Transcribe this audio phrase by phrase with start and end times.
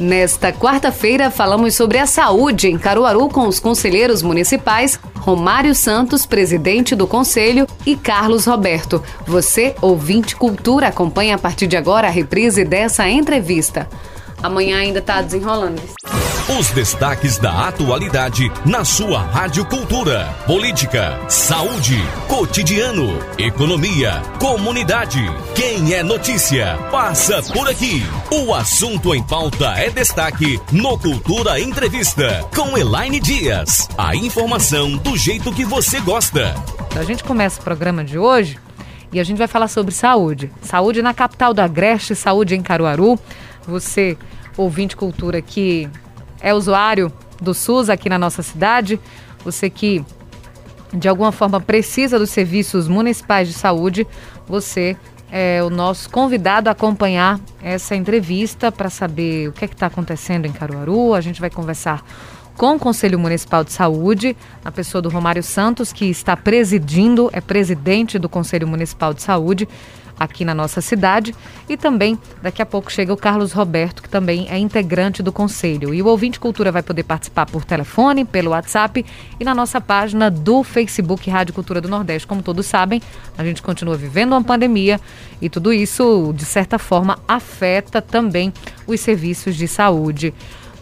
[0.00, 6.94] Nesta quarta-feira, falamos sobre a saúde em Caruaru com os conselheiros municipais Romário Santos, presidente
[6.94, 9.02] do conselho, e Carlos Roberto.
[9.26, 13.88] Você, ouvinte cultura, acompanha a partir de agora a reprise dessa entrevista.
[14.42, 15.82] Amanhã ainda está desenrolando.
[16.58, 20.24] Os destaques da atualidade na sua Rádio Cultura.
[20.46, 25.20] Política, saúde, cotidiano, economia, comunidade.
[25.54, 28.02] Quem é notícia, passa por aqui.
[28.32, 33.86] O assunto em pauta é destaque no Cultura Entrevista com Elaine Dias.
[33.98, 36.54] A informação do jeito que você gosta.
[36.98, 38.58] A gente começa o programa de hoje
[39.12, 40.50] e a gente vai falar sobre saúde.
[40.62, 43.18] Saúde na capital do Agreste, saúde em Caruaru.
[43.68, 44.16] Você,
[44.56, 45.88] ouvinte cultura que
[46.40, 48.98] é usuário do SUS aqui na nossa cidade,
[49.44, 50.04] você que
[50.92, 54.06] de alguma forma precisa dos serviços municipais de saúde,
[54.46, 54.96] você
[55.30, 60.46] é o nosso convidado a acompanhar essa entrevista para saber o que é está acontecendo
[60.46, 61.12] em Caruaru.
[61.12, 62.02] A gente vai conversar
[62.56, 67.40] com o Conselho Municipal de Saúde, a pessoa do Romário Santos, que está presidindo, é
[67.40, 69.68] presidente do Conselho Municipal de Saúde
[70.18, 71.34] aqui na nossa cidade.
[71.68, 75.94] E também, daqui a pouco, chega o Carlos Roberto, que também é integrante do Conselho.
[75.94, 79.04] E o Ouvinte Cultura vai poder participar por telefone, pelo WhatsApp
[79.38, 82.26] e na nossa página do Facebook Rádio Cultura do Nordeste.
[82.26, 83.00] Como todos sabem,
[83.36, 85.00] a gente continua vivendo uma pandemia
[85.40, 88.52] e tudo isso, de certa forma, afeta também
[88.86, 90.34] os serviços de saúde.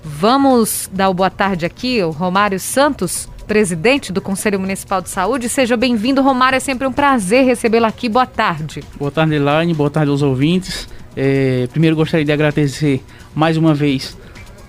[0.02, 5.48] Vamos dar o boa tarde aqui, o Romário Santos presidente do Conselho Municipal de Saúde.
[5.48, 6.56] Seja bem-vindo, Romário.
[6.56, 8.08] É sempre um prazer recebê-lo aqui.
[8.08, 8.82] Boa tarde.
[8.98, 9.72] Boa tarde, Elaine.
[9.72, 10.88] Boa tarde aos ouvintes.
[11.16, 13.02] É, primeiro gostaria de agradecer
[13.34, 14.16] mais uma vez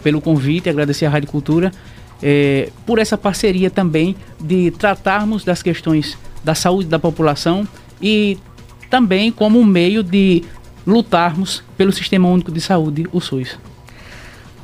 [0.01, 1.71] pelo convite, agradecer à Rádio Cultura
[2.21, 7.67] é, por essa parceria também de tratarmos das questões da saúde da população
[8.01, 8.37] e
[8.89, 10.43] também como um meio de
[10.85, 13.57] lutarmos pelo Sistema Único de Saúde, o SUS.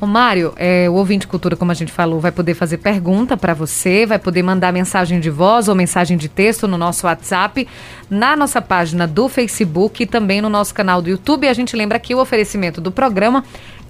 [0.06, 4.06] Mário, é, o ouvinte cultura, como a gente falou, vai poder fazer pergunta para você,
[4.06, 7.68] vai poder mandar mensagem de voz ou mensagem de texto no nosso WhatsApp,
[8.10, 11.46] na nossa página do Facebook e também no nosso canal do YouTube.
[11.46, 13.44] E a gente lembra que o oferecimento do programa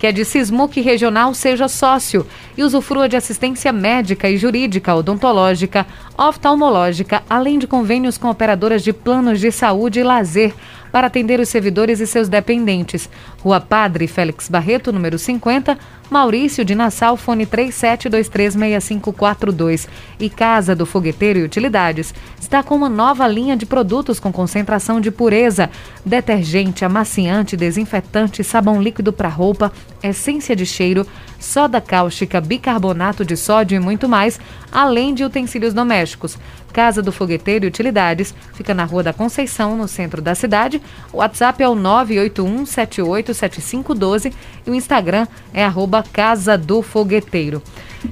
[0.03, 5.85] que é de Sismuc Regional, seja sócio e usufrua de assistência médica e jurídica, odontológica,
[6.17, 10.53] oftalmológica, além de convênios com operadoras de planos de saúde e lazer
[10.91, 13.09] para atender os servidores e seus dependentes.
[13.39, 15.77] Rua Padre Félix Barreto, número 50,
[16.09, 19.87] Maurício de Nassau, fone 37236542.
[20.19, 25.01] E Casa do Fogueteiro e Utilidades está com uma nova linha de produtos com concentração
[25.01, 25.71] de pureza,
[26.05, 29.71] detergente, amaciante, desinfetante, sabão líquido para roupa,
[30.03, 31.07] essência de cheiro,
[31.39, 34.39] soda cáustica, bicarbonato de sódio e muito mais,
[34.71, 36.37] além de utensílios domésticos.
[36.73, 40.81] Casa do Fogueteiro e Utilidades fica na Rua da Conceição, no centro da cidade.
[41.13, 44.33] O WhatsApp é o 981787512
[44.65, 47.61] e o Instagram é arroba Casa do Fogueteiro.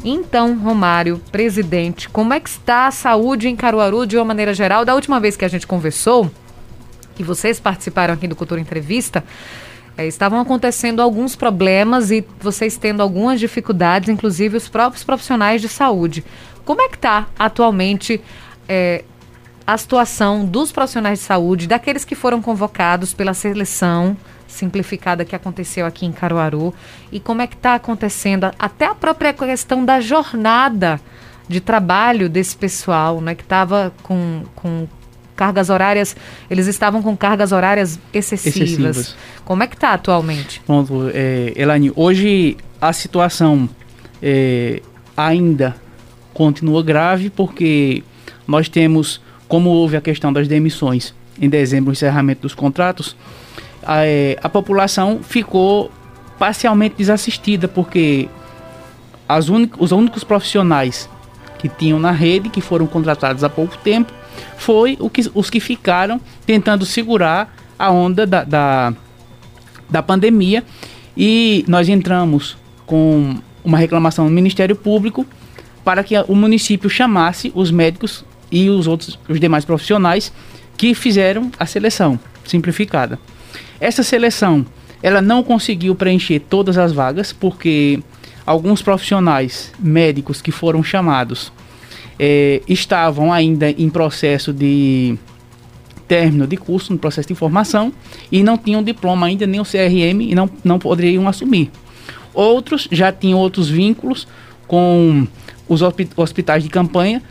[0.06, 4.86] Então, Romário, presidente, como é que está a saúde em Caruaru de uma maneira geral?
[4.86, 6.32] Da última vez que a gente conversou,
[7.16, 9.24] que vocês participaram aqui do Cultura Entrevista,
[9.98, 15.68] é, estavam acontecendo alguns problemas e vocês tendo algumas dificuldades, inclusive os próprios profissionais de
[15.68, 16.24] saúde.
[16.64, 18.22] Como é que está atualmente
[18.74, 19.04] é,
[19.68, 24.16] a situação dos profissionais de saúde, daqueles que foram convocados pela seleção
[24.48, 26.74] simplificada que aconteceu aqui em Caruaru
[27.12, 31.02] e como é que está acontecendo até a própria questão da jornada
[31.50, 34.88] de trabalho desse pessoal, né, que estava com, com
[35.36, 36.16] cargas horárias,
[36.50, 38.98] eles estavam com cargas horárias excessivas.
[38.98, 39.16] excessivas.
[39.44, 40.62] Como é que está atualmente?
[40.66, 43.70] Pronto, é, Elaine, hoje a situação
[44.22, 44.82] é,
[45.18, 45.76] ainda
[46.34, 48.04] continua grave porque
[48.52, 53.16] nós temos, como houve a questão das demissões em dezembro, o encerramento dos contratos,
[53.82, 55.90] a, é, a população ficou
[56.38, 58.30] parcialmente desassistida porque
[59.28, 61.10] as os únicos profissionais
[61.58, 64.12] que tinham na rede, que foram contratados há pouco tempo,
[64.58, 68.94] foi que, os que ficaram tentando segurar a onda da, da,
[69.90, 70.64] da pandemia.
[71.16, 75.26] E nós entramos com uma reclamação no Ministério Público
[75.84, 80.32] para que o município chamasse os médicos e os outros os demais profissionais
[80.78, 83.20] que fizeram a seleção simplificada.
[83.80, 84.66] Essa seleção,
[85.02, 88.00] ela não conseguiu preencher todas as vagas porque
[88.46, 91.52] alguns profissionais médicos que foram chamados
[92.20, 95.18] é, estavam ainda em processo de
[96.08, 97.94] término de curso, no processo de formação,
[98.30, 101.72] e não tinham diploma ainda, nem o CRM, e não, não poderiam assumir.
[102.34, 104.28] Outros já tinham outros vínculos
[104.68, 105.26] com
[105.70, 107.24] os hospitais de campanha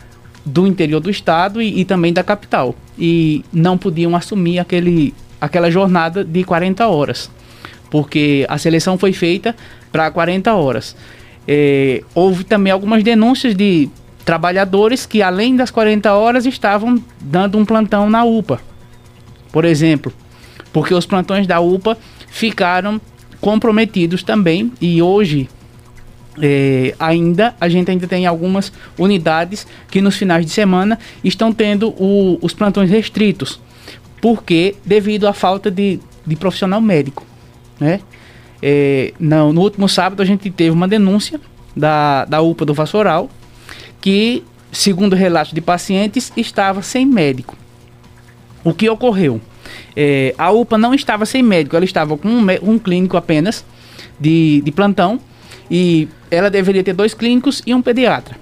[0.50, 2.74] do interior do estado e, e, também da capital.
[2.98, 7.30] E não podiam assumir aquele, aquela jornada de 40 horas.
[7.90, 9.54] Porque a seleção foi feita
[9.90, 10.96] para 40 horas.
[11.46, 13.88] É, houve também algumas denúncias de
[14.24, 18.60] trabalhadores que, além das 40 horas, estavam dando um plantão na UPA,
[19.50, 20.12] por exemplo,
[20.72, 21.96] porque os plantões da UPA
[22.28, 23.00] ficaram
[23.40, 25.48] comprometidos também e hoje
[26.40, 31.90] é, ainda a gente ainda tem algumas unidades que nos finais de semana estão tendo
[31.90, 33.60] o, os plantões restritos,
[34.20, 37.26] porque devido à falta de, de profissional médico,
[37.78, 38.00] né?
[38.62, 41.40] É, não, no último sábado a gente teve uma denúncia
[41.74, 43.30] da, da UPA do Vassoural
[44.02, 47.56] que, segundo relatos de pacientes, estava sem médico.
[48.62, 49.40] O que ocorreu?
[49.96, 53.64] É, a UPA não estava sem médico, ela estava com um, um clínico apenas
[54.18, 55.18] de, de plantão
[55.70, 58.36] e ela deveria ter dois clínicos e um pediatra.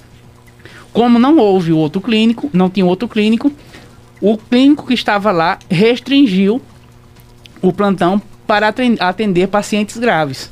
[0.92, 3.52] Como não houve outro clínico, não tinha outro clínico,
[4.20, 6.60] o clínico que estava lá restringiu
[7.60, 10.50] o plantão para atender pacientes graves.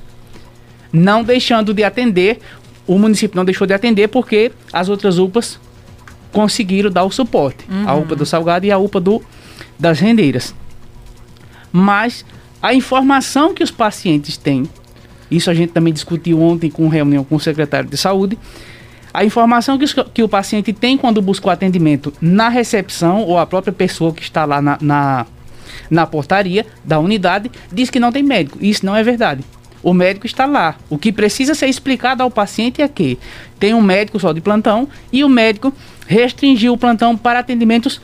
[0.93, 2.41] Não deixando de atender,
[2.87, 5.59] o município não deixou de atender porque as outras UPAs
[6.31, 7.65] conseguiram dar o suporte.
[7.69, 7.89] Uhum.
[7.89, 9.23] A UPA do Salgado e a UPA do,
[9.79, 10.55] das Rendeiras.
[11.73, 12.25] Mas
[12.63, 14.69] a informação que os pacientes têm,
[15.31, 18.39] isso a gente também discutiu ontem com reunião com o secretário de saúde,
[19.13, 23.47] a informação que, que o paciente tem quando busca o atendimento na recepção ou a
[23.47, 25.27] própria pessoa que está lá na, na
[25.91, 28.59] na portaria da unidade, diz que não tem médico.
[28.61, 29.43] Isso não é verdade.
[29.83, 30.77] O médico está lá.
[30.91, 33.19] O que precisa ser explicado ao paciente é que
[33.59, 35.73] tem um médico só de plantão e o médico
[36.07, 38.01] restringiu o plantão para atendimentos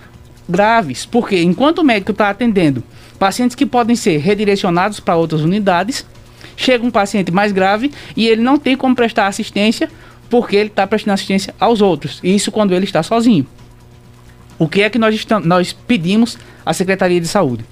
[0.49, 1.05] graves.
[1.05, 2.85] Porque enquanto o médico está atendendo
[3.19, 6.07] pacientes que podem ser redirecionados para outras unidades,
[6.57, 9.89] chega um paciente mais grave e ele não tem como prestar assistência
[10.29, 12.21] porque ele está prestando assistência aos outros.
[12.23, 13.47] Isso quando ele está sozinho.
[14.59, 17.65] O que é que nós, estamos, nós pedimos à Secretaria de Saúde?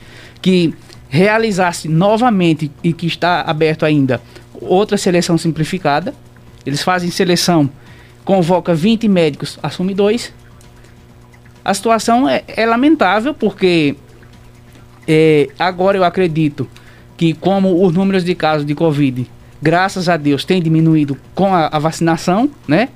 [0.43, 0.75] Que
[1.09, 4.21] realizasse novamente e que está aberto ainda
[4.61, 6.15] outra seleção simplificada.
[6.65, 7.71] Eles fazem seleção,
[8.25, 10.33] convoca 20 médicos, assume dois.
[11.65, 13.97] A situação é, é lamentável porque
[15.09, 16.69] é, agora eu acredito
[17.21, 19.31] que como os números de casos de Covid,
[19.61, 22.89] graças a Deus, tem diminuído com a, a vacinação, né?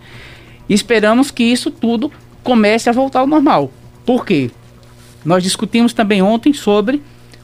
[0.67, 2.11] Esperamos que isso tudo
[2.43, 3.71] comece a voltar ao normal.
[4.07, 4.51] Por quê?
[5.27, 7.03] Nós discutimos também ontem sobre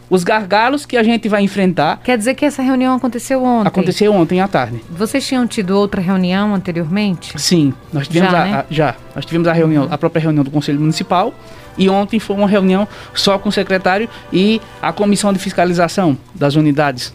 [0.08, 2.00] os gargalos que a gente vai enfrentar.
[2.02, 3.68] Quer dizer que essa reunião aconteceu ontem?
[3.68, 4.80] Aconteceu ontem à tarde.
[4.88, 7.38] Vocês tinham tido outra reunião anteriormente?
[7.38, 8.54] Sim, nós tivemos já, a, né?
[8.54, 8.96] a, já.
[9.14, 11.34] Nós tivemos a reunião, a própria reunião do Conselho Municipal
[11.80, 16.54] e ontem foi uma reunião só com o secretário e a comissão de fiscalização das
[16.54, 17.12] unidades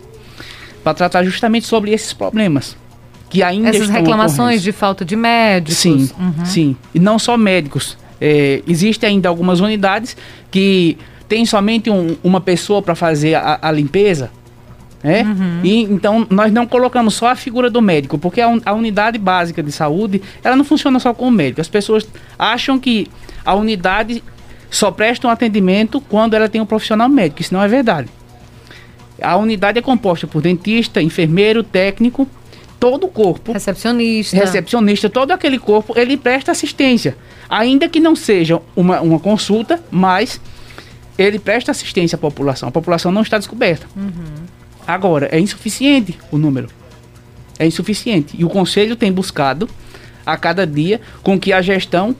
[0.83, 2.75] para tratar justamente sobre esses problemas
[3.29, 5.77] que ainda Essas reclamações de falta de médicos.
[5.77, 6.45] Sim, uhum.
[6.45, 6.77] sim.
[6.93, 7.97] E não só médicos.
[8.21, 10.15] É, existe ainda algumas unidades
[10.49, 10.97] que
[11.27, 14.31] tem somente um, uma pessoa para fazer a, a, limpeza.
[15.03, 15.23] Né?
[15.23, 15.59] Uhum.
[15.63, 19.61] E, então nós não colocamos só a figura do médico, porque a, a, unidade básica
[19.61, 21.59] de saúde ela não funciona só com o médico.
[21.59, 22.07] As pessoas
[22.39, 23.07] acham que
[23.43, 24.23] a unidade
[24.69, 27.41] só presta um atendimento quando ela tem um profissional médico.
[27.41, 28.09] Isso não é verdade.
[29.21, 32.27] A unidade é composta por dentista, enfermeiro, técnico,
[32.79, 33.53] todo o corpo.
[33.53, 34.35] Recepcionista.
[34.35, 37.15] Recepcionista, todo aquele corpo, ele presta assistência.
[37.49, 40.41] Ainda que não seja uma, uma consulta, mas
[41.17, 42.69] ele presta assistência à população.
[42.69, 43.87] A população não está descoberta.
[43.95, 44.45] Uhum.
[44.85, 46.67] Agora, é insuficiente o número.
[47.57, 48.35] É insuficiente.
[48.37, 49.69] E o Conselho tem buscado,
[50.25, 52.15] a cada dia, com que a gestão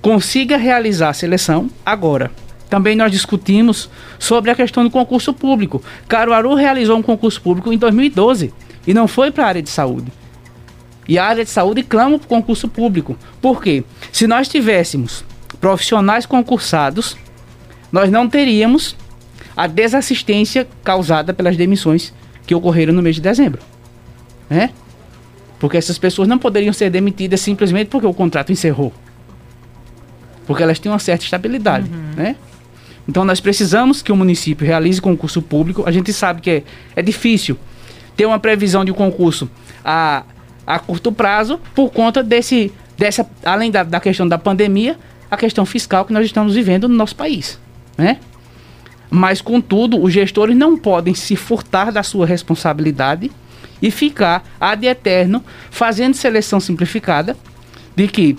[0.00, 2.30] consiga realizar a seleção agora.
[2.68, 5.82] Também nós discutimos sobre a questão do concurso público.
[6.06, 8.54] Caruaru realizou um concurso público em 2012
[8.86, 10.12] e não foi para a área de saúde.
[11.08, 13.18] E a área de saúde clama para o concurso público.
[13.42, 13.82] Por quê?
[14.12, 15.24] Se nós tivéssemos
[15.60, 17.16] profissionais concursados,
[17.90, 18.96] nós não teríamos
[19.56, 22.14] a desassistência causada pelas demissões
[22.46, 23.60] que ocorreram no mês de dezembro.
[24.48, 24.70] Né?
[25.58, 28.92] Porque essas pessoas não poderiam ser demitidas simplesmente porque o contrato encerrou.
[30.50, 31.88] Porque elas têm uma certa estabilidade.
[31.88, 32.10] Uhum.
[32.16, 32.34] Né?
[33.06, 35.84] Então nós precisamos que o município realize concurso público.
[35.86, 36.62] A gente sabe que é,
[36.96, 37.56] é difícil
[38.16, 39.48] ter uma previsão de um concurso
[39.84, 40.24] a,
[40.66, 44.98] a curto prazo por conta desse, dessa, além da, da questão da pandemia,
[45.30, 47.56] a questão fiscal que nós estamos vivendo no nosso país,
[47.96, 48.18] né?
[49.08, 53.30] Mas, contudo, os gestores não podem se furtar da sua responsabilidade
[53.80, 57.36] e ficar ad eterno fazendo seleção simplificada,
[57.94, 58.36] de que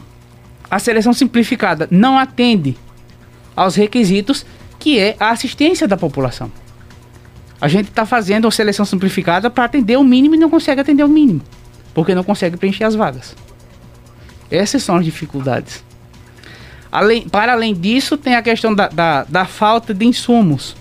[0.71, 2.77] a seleção simplificada não atende
[3.53, 4.45] aos requisitos
[4.79, 6.49] que é a assistência da população.
[7.59, 11.03] A gente está fazendo uma seleção simplificada para atender o mínimo e não consegue atender
[11.03, 11.41] o mínimo,
[11.93, 13.35] porque não consegue preencher as vagas.
[14.49, 15.83] Essas são as dificuldades.
[16.89, 20.75] Além, para além disso, tem a questão da, da, da falta de insumos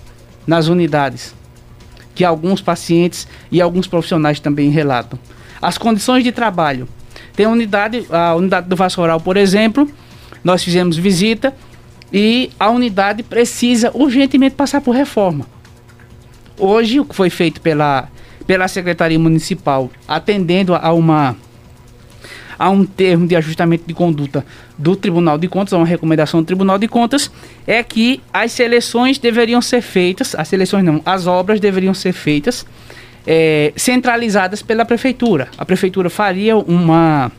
[0.47, 1.35] nas unidades,
[2.15, 5.19] que alguns pacientes e alguns profissionais também relatam.
[5.61, 6.87] as condições de trabalho.
[7.41, 9.89] Tem a unidade, a unidade do Vasco por exemplo,
[10.43, 11.51] nós fizemos visita
[12.13, 15.47] e a unidade precisa urgentemente passar por reforma.
[16.55, 18.07] Hoje, o que foi feito pela,
[18.45, 21.35] pela Secretaria Municipal, atendendo a uma
[22.59, 24.45] a um termo de ajustamento de conduta
[24.77, 27.31] do Tribunal de Contas, a uma recomendação do Tribunal de Contas,
[27.65, 32.67] é que as seleções deveriam ser feitas, as seleções não, as obras deveriam ser feitas
[33.25, 35.49] é, centralizadas pela Prefeitura.
[35.57, 37.31] A Prefeitura faria uma,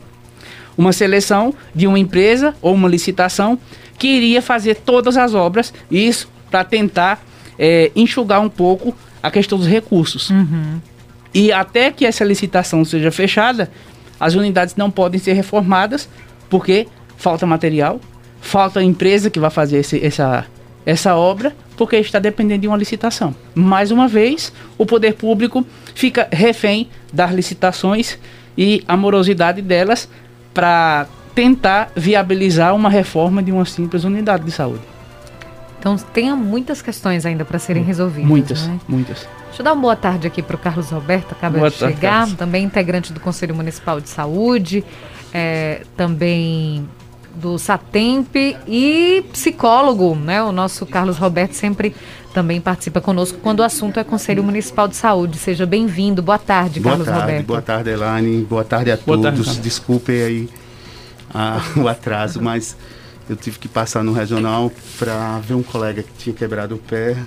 [0.77, 3.59] uma seleção de uma empresa ou uma licitação
[3.97, 7.23] que iria fazer todas as obras, isso para tentar
[7.57, 10.29] é, enxugar um pouco a questão dos recursos.
[10.29, 10.79] Uhum.
[11.33, 13.71] E até que essa licitação seja fechada,
[14.19, 16.07] as unidades não podem ser reformadas
[16.49, 16.87] porque
[17.17, 17.99] falta material,
[18.39, 20.45] falta empresa que vai fazer esse, essa,
[20.85, 23.35] essa obra, porque está dependendo de uma licitação.
[23.55, 28.17] Mais uma vez, o poder público fica refém das licitações
[28.57, 30.09] e a morosidade delas
[30.53, 34.83] para tentar viabilizar uma reforma de uma simples unidade de saúde.
[35.79, 38.29] Então tem muitas questões ainda para serem resolvidas.
[38.29, 38.79] Muitas, né?
[38.87, 39.27] muitas.
[39.47, 41.95] Deixa eu dar uma boa tarde aqui para o Carlos Roberto, acaba boa de tarde,
[41.95, 42.35] chegar, Carlos.
[42.35, 44.83] também integrante do Conselho Municipal de Saúde,
[45.33, 46.87] é, também
[47.35, 48.35] do Satemp
[48.67, 50.41] e psicólogo, né?
[50.43, 51.95] O nosso Carlos Roberto sempre
[52.33, 55.37] também participa conosco quando o assunto é Conselho Municipal de Saúde.
[55.37, 56.21] Seja bem-vindo.
[56.21, 57.45] Boa tarde, boa Carlos tarde, Roberto.
[57.45, 58.43] Boa tarde, Elaine.
[58.43, 59.45] Boa tarde a boa todos.
[59.45, 60.49] Tarde, Desculpem aí
[61.33, 62.75] ah, o atraso, mas
[63.29, 67.17] eu tive que passar no regional para ver um colega que tinha quebrado o pé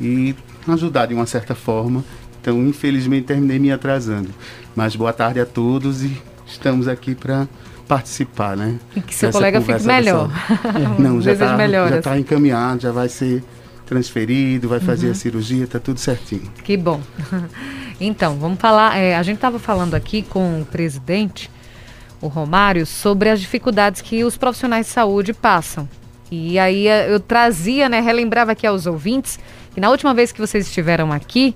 [0.00, 0.34] e
[0.68, 2.04] ajudar de uma certa forma.
[2.40, 4.30] Então, infelizmente, terminei me atrasando.
[4.74, 6.16] Mas boa tarde a todos e
[6.46, 7.48] estamos aqui para
[7.86, 8.78] participar, né?
[8.94, 10.28] E que seu colega fique melhor.
[10.62, 10.98] Dessa...
[10.98, 13.42] Não, já está tá encaminhado, já vai ser
[13.86, 15.12] transferido, vai fazer uhum.
[15.12, 16.50] a cirurgia, está tudo certinho.
[16.62, 17.00] Que bom.
[17.98, 18.94] Então, vamos falar.
[18.98, 21.50] É, a gente estava falando aqui com o presidente,
[22.20, 25.88] o Romário, sobre as dificuldades que os profissionais de saúde passam.
[26.30, 29.38] E aí é, eu trazia, né, relembrava aqui aos ouvintes
[29.72, 31.54] que na última vez que vocês estiveram aqui,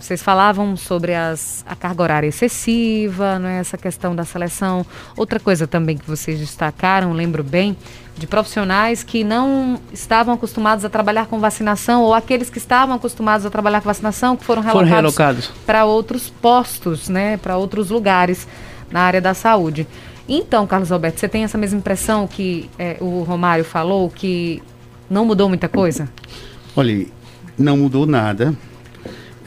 [0.00, 3.58] vocês falavam sobre as, a carga horária excessiva, não é?
[3.58, 4.86] essa questão da seleção.
[5.16, 7.76] Outra coisa também que vocês destacaram, lembro bem,
[8.16, 13.44] de profissionais que não estavam acostumados a trabalhar com vacinação ou aqueles que estavam acostumados
[13.44, 15.50] a trabalhar com vacinação que foram relocados, foram relocados.
[15.66, 18.46] para outros postos, né, para outros lugares
[18.90, 19.86] na área da saúde.
[20.28, 24.62] Então, Carlos Alberto, você tem essa mesma impressão que é, o Romário falou, que
[25.08, 26.08] não mudou muita coisa?
[26.76, 27.06] Olha,
[27.58, 28.54] não mudou nada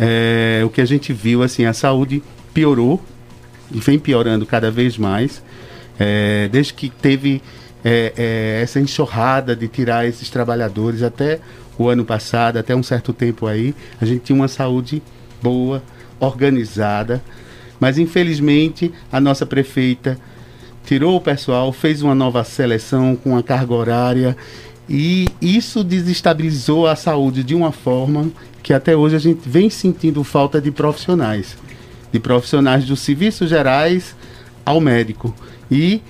[0.04, 2.24] é, o que a gente viu, assim, a saúde
[2.56, 3.00] piorou
[3.72, 5.44] e vem piorando cada vez mais.
[6.00, 7.40] É, desde que teve
[7.86, 11.40] é, é, essa enxurrada de tirar esses trabalhadores até
[11.78, 15.04] o ano passado, até um certo tempo aí, a gente tinha uma saúde
[15.42, 15.84] boa,
[16.20, 17.22] organizada,
[17.80, 20.18] mas infelizmente a nossa prefeita
[20.84, 24.38] tirou o pessoal, fez uma nova seleção com a carga horária
[24.94, 28.30] e isso desestabilizou a saúde de uma forma
[28.62, 31.56] que até hoje a gente vem sentindo falta de profissionais,
[32.12, 34.14] de profissionais dos serviços gerais
[34.66, 35.34] ao médico
[35.72, 36.02] e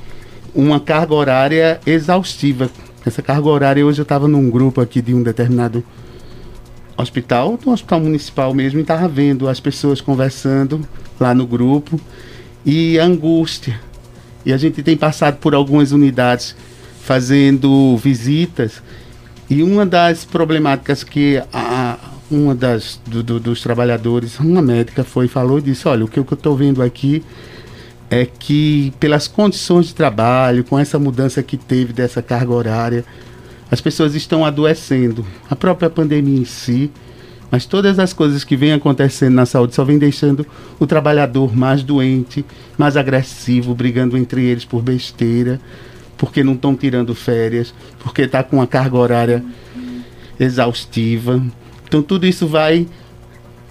[0.55, 2.71] uma carga horária exaustiva.
[3.05, 5.83] Essa carga horária hoje eu estava num grupo aqui de um determinado
[6.97, 10.81] hospital, do hospital municipal mesmo, e estava vendo as pessoas conversando
[11.19, 12.01] lá no grupo
[12.65, 13.79] e angústia.
[14.43, 16.55] E a gente tem passado por algumas unidades
[17.03, 18.81] fazendo visitas
[19.50, 21.98] e uma das problemáticas que a,
[22.31, 26.17] uma das do, do, dos trabalhadores, uma médica foi falou e disse, olha, o que
[26.17, 27.22] eu estou vendo aqui
[28.10, 33.05] é que pelas condições de trabalho, com essa mudança que teve dessa carga horária,
[33.70, 35.25] as pessoas estão adoecendo.
[35.50, 36.91] A própria pandemia em si,
[37.50, 40.46] mas todas as coisas que vêm acontecendo na saúde só vem deixando
[40.79, 42.46] o trabalhador mais doente,
[42.77, 45.60] mais agressivo, brigando entre eles por besteira,
[46.22, 49.44] porque não estão tirando férias, porque está com uma carga horária
[50.40, 51.44] exaustiva.
[51.88, 52.86] Então tudo isso vai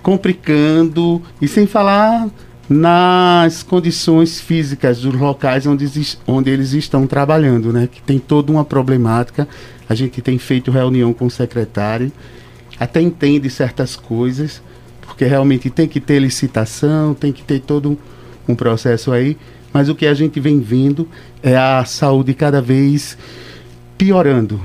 [0.03, 2.29] complicando e sem falar
[2.69, 5.89] nas condições físicas dos locais onde,
[6.27, 7.89] onde eles estão trabalhando, né?
[7.91, 9.47] Que tem toda uma problemática.
[9.89, 12.11] A gente tem feito reunião com o secretário,
[12.81, 14.61] até entende certas coisas,
[15.03, 17.97] porque realmente tem que ter licitação, tem que ter todo um,
[18.49, 19.37] um processo aí.
[19.73, 21.09] Mas o que a gente vem vendo
[21.43, 23.17] é a saúde cada vez
[23.97, 24.61] piorando.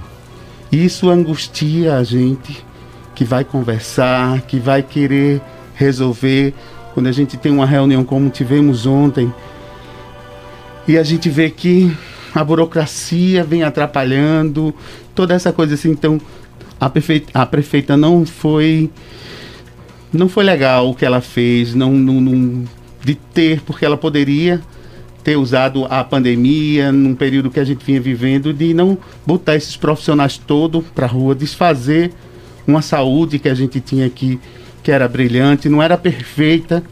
[0.71, 2.65] Isso angustia a gente
[3.13, 5.41] que vai conversar, que vai querer
[5.75, 6.53] resolver.
[6.93, 9.31] Quando a gente tem uma reunião como tivemos ontem,
[10.87, 11.95] e a gente vê que
[12.33, 14.73] a burocracia vem atrapalhando,
[15.15, 15.89] toda essa coisa assim.
[15.89, 16.19] Então,
[16.79, 18.89] a prefeita, a prefeita não foi.
[20.13, 22.63] Não foi legal o que ela fez, não, não, não
[23.03, 24.61] de ter, porque ela poderia
[25.25, 29.75] ter usado a pandemia num período que a gente vinha vivendo, de não botar esses
[29.75, 32.13] profissionais todos para a rua, desfazer
[32.67, 34.39] uma saúde que a gente tinha aqui,
[34.83, 36.83] que era brilhante, não era perfeita,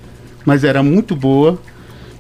[0.44, 1.60] mas era muito boa,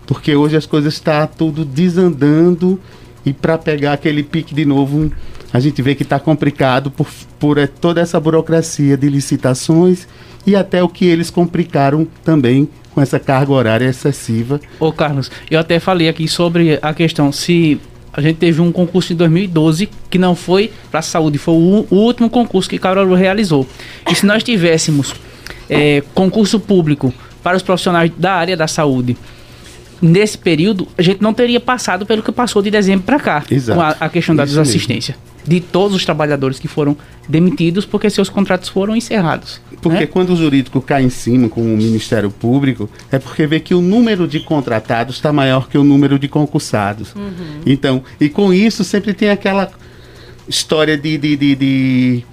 [0.05, 2.79] porque hoje as coisas estão tá tudo desandando
[3.25, 5.11] e para pegar aquele pique de novo,
[5.51, 7.07] a gente vê que está complicado por,
[7.39, 10.07] por é, toda essa burocracia de licitações
[10.45, 14.59] e até o que eles complicaram também com essa carga horária excessiva.
[14.79, 17.79] Ô Carlos, eu até falei aqui sobre a questão se
[18.11, 21.87] a gente teve um concurso em 2012 que não foi para a saúde, foi o,
[21.89, 23.67] o, último concurso que Caruaru realizou.
[24.09, 25.15] E se nós tivéssemos
[25.69, 29.17] é, concurso público para os profissionais da área da saúde
[29.99, 33.79] nesse período, a gente não teria passado pelo que passou de dezembro para cá, Exato.
[33.79, 36.95] com a, a questão da desassistência de todos os trabalhadores que foram
[37.27, 39.61] demitidos porque seus contratos foram encerrados.
[39.81, 40.05] Porque né?
[40.05, 43.81] quando o jurídico cai em cima com o Ministério Público, é porque vê que o
[43.81, 47.13] número de contratados está maior que o número de concursados.
[47.15, 47.61] Uhum.
[47.65, 49.69] Então, e com isso sempre tem aquela
[50.47, 52.25] história de, de, de, de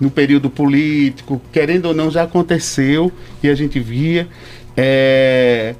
[0.00, 4.28] no período político, querendo ou não, já aconteceu e a gente via.
[4.76, 5.74] É,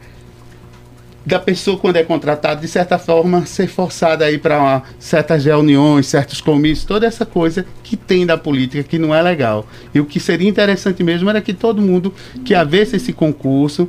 [1.27, 6.41] da pessoa, quando é contratada, de certa forma, ser forçada aí para certas reuniões, certos
[6.41, 9.67] comícios, toda essa coisa que tem da política que não é legal.
[9.93, 12.15] E o que seria interessante mesmo era que todo mundo
[12.45, 13.89] que havesse esse concurso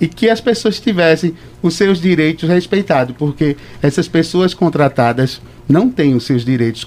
[0.00, 6.14] e que as pessoas tivessem os seus direitos respeitados, porque essas pessoas contratadas não têm
[6.14, 6.86] os seus direitos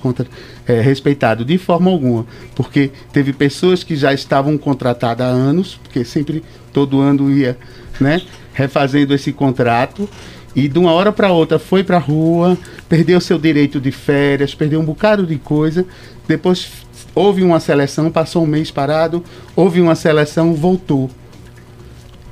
[0.67, 2.25] é, respeitados de forma alguma,
[2.55, 7.55] porque teve pessoas que já estavam contratadas há anos, porque sempre todo ano ia,
[8.01, 8.21] né?
[8.55, 10.09] Refazendo esse contrato
[10.55, 12.57] e de uma hora para outra foi para a rua,
[12.88, 15.85] perdeu seu direito de férias, perdeu um bocado de coisa.
[16.25, 16.69] Depois
[17.13, 19.21] houve uma seleção, passou um mês parado,
[19.55, 21.11] houve uma seleção, voltou.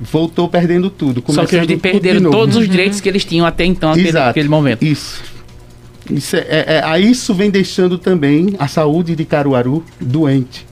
[0.00, 1.22] Voltou perdendo tudo.
[1.28, 4.82] Só que eles perderam todos os direitos que eles tinham até então, até naquele momento.
[4.82, 5.22] Isso.
[6.10, 10.66] Isso, é, é, é, isso vem deixando também a saúde de Caruaru doente.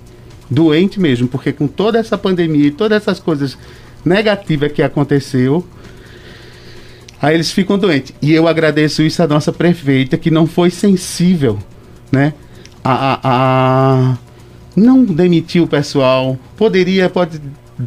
[0.51, 3.57] Doente mesmo, porque com toda essa pandemia e todas essas coisas
[4.05, 5.67] negativa que aconteceu,
[7.21, 8.13] aí eles ficam doentes.
[8.21, 11.59] E eu agradeço isso à nossa prefeita, que não foi sensível,
[12.11, 12.35] né?
[12.85, 14.19] A, a, a
[14.75, 16.39] não demitir o pessoal.
[16.57, 17.41] Poderia, pode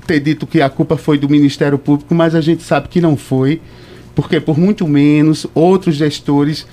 [0.06, 3.16] ter dito que a culpa foi do Ministério Público, mas a gente sabe que não
[3.16, 3.62] foi,
[4.14, 6.66] porque por muito menos outros gestores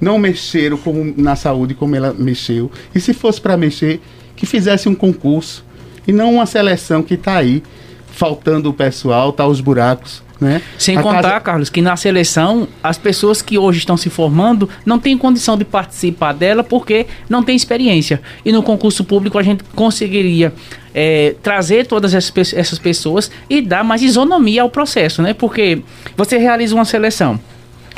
[0.00, 2.70] não mexeram como, na saúde como ela mexeu.
[2.94, 4.00] E se fosse para mexer,
[4.34, 5.64] que fizesse um concurso
[6.06, 7.62] e não uma seleção que está aí
[8.12, 10.22] faltando o pessoal, tá os buracos.
[10.40, 10.62] Né?
[10.78, 11.40] Sem a contar, casa...
[11.40, 15.66] Carlos, que na seleção as pessoas que hoje estão se formando não têm condição de
[15.66, 18.22] participar dela porque não tem experiência.
[18.42, 20.50] E no concurso público a gente conseguiria
[20.94, 25.34] é, trazer todas essas pessoas e dar mais isonomia ao processo, né?
[25.34, 25.82] Porque
[26.16, 27.38] você realiza uma seleção.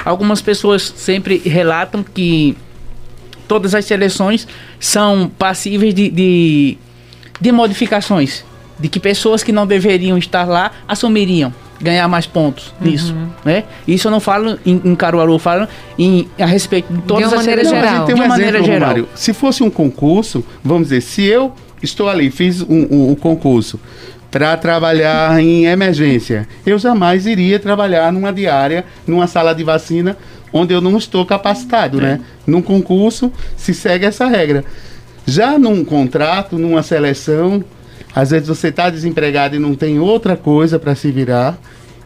[0.05, 2.57] Algumas pessoas sempre relatam que
[3.47, 4.49] todas as seleções
[4.81, 6.79] são passíveis de, de,
[7.41, 8.45] de modificações
[8.83, 12.91] de que pessoas que não deveriam estar lá assumiriam ganhar mais pontos uhum.
[12.91, 13.15] nisso,
[13.45, 13.65] né?
[13.87, 17.29] Isso eu não falo em, em Caruaru, eu falo em, a respeito de todas de
[17.29, 18.05] uma as maneira geral.
[18.05, 18.81] Tem um de uma exemplo, geral.
[18.81, 23.11] Romário, se fosse um concurso, vamos dizer, se eu estou ali, fiz o um, um,
[23.11, 23.79] um concurso
[24.31, 30.17] para trabalhar em emergência, eu jamais iria trabalhar numa diária, numa sala de vacina,
[30.53, 32.21] onde eu não estou capacitado, né?
[32.45, 34.65] Num concurso se segue essa regra.
[35.25, 37.65] Já num contrato, numa seleção,
[38.15, 41.59] às vezes você está desempregado e não tem outra coisa para se virar.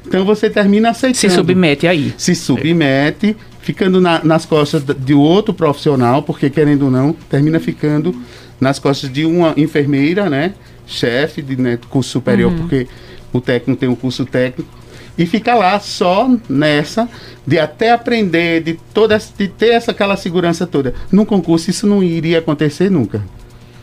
[0.06, 1.18] Então você termina aceitando.
[1.18, 2.14] Se submete aí.
[2.16, 8.14] Se submete, ficando na, nas costas de outro profissional, porque querendo ou não, termina ficando
[8.60, 10.54] nas costas de uma enfermeira, né?
[10.86, 12.58] Chefe de né, curso superior, uhum.
[12.58, 12.86] porque
[13.32, 14.70] o técnico tem um curso técnico.
[15.18, 17.08] E fica lá só nessa,
[17.46, 20.94] de até aprender, de, toda, de ter essa, aquela segurança toda.
[21.10, 23.24] No concurso isso não iria acontecer nunca.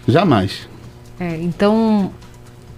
[0.07, 0.69] Jamais.
[1.23, 2.11] É, então,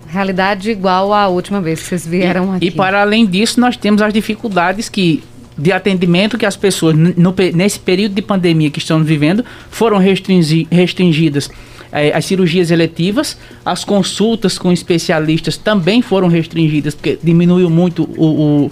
[0.07, 2.65] realidade igual à última vez que vocês vieram e, aqui.
[2.67, 5.23] E para além disso, nós temos as dificuldades que
[5.57, 10.67] de atendimento que as pessoas no, nesse período de pandemia que estamos vivendo foram restringi,
[10.69, 11.49] restringidas
[11.93, 18.65] é, as cirurgias eletivas, as consultas com especialistas também foram restringidas porque diminuiu muito o,
[18.65, 18.71] o,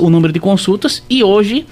[0.00, 1.66] o número de consultas e hoje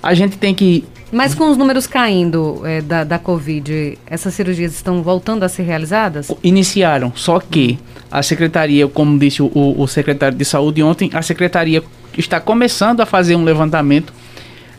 [0.00, 4.74] a gente tem que mas com os números caindo é, da, da Covid, essas cirurgias
[4.74, 6.30] estão voltando a ser realizadas?
[6.42, 7.78] Iniciaram, só que
[8.10, 11.82] a secretaria, como disse o, o secretário de saúde ontem, a secretaria
[12.16, 14.12] está começando a fazer um levantamento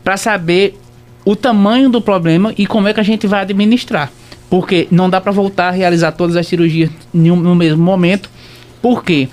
[0.03, 0.77] para saber
[1.25, 4.11] o tamanho do problema e como é que a gente vai administrar.
[4.49, 8.29] Porque não dá para voltar a realizar todas as cirurgias no mesmo momento.
[8.81, 9.27] Por quê?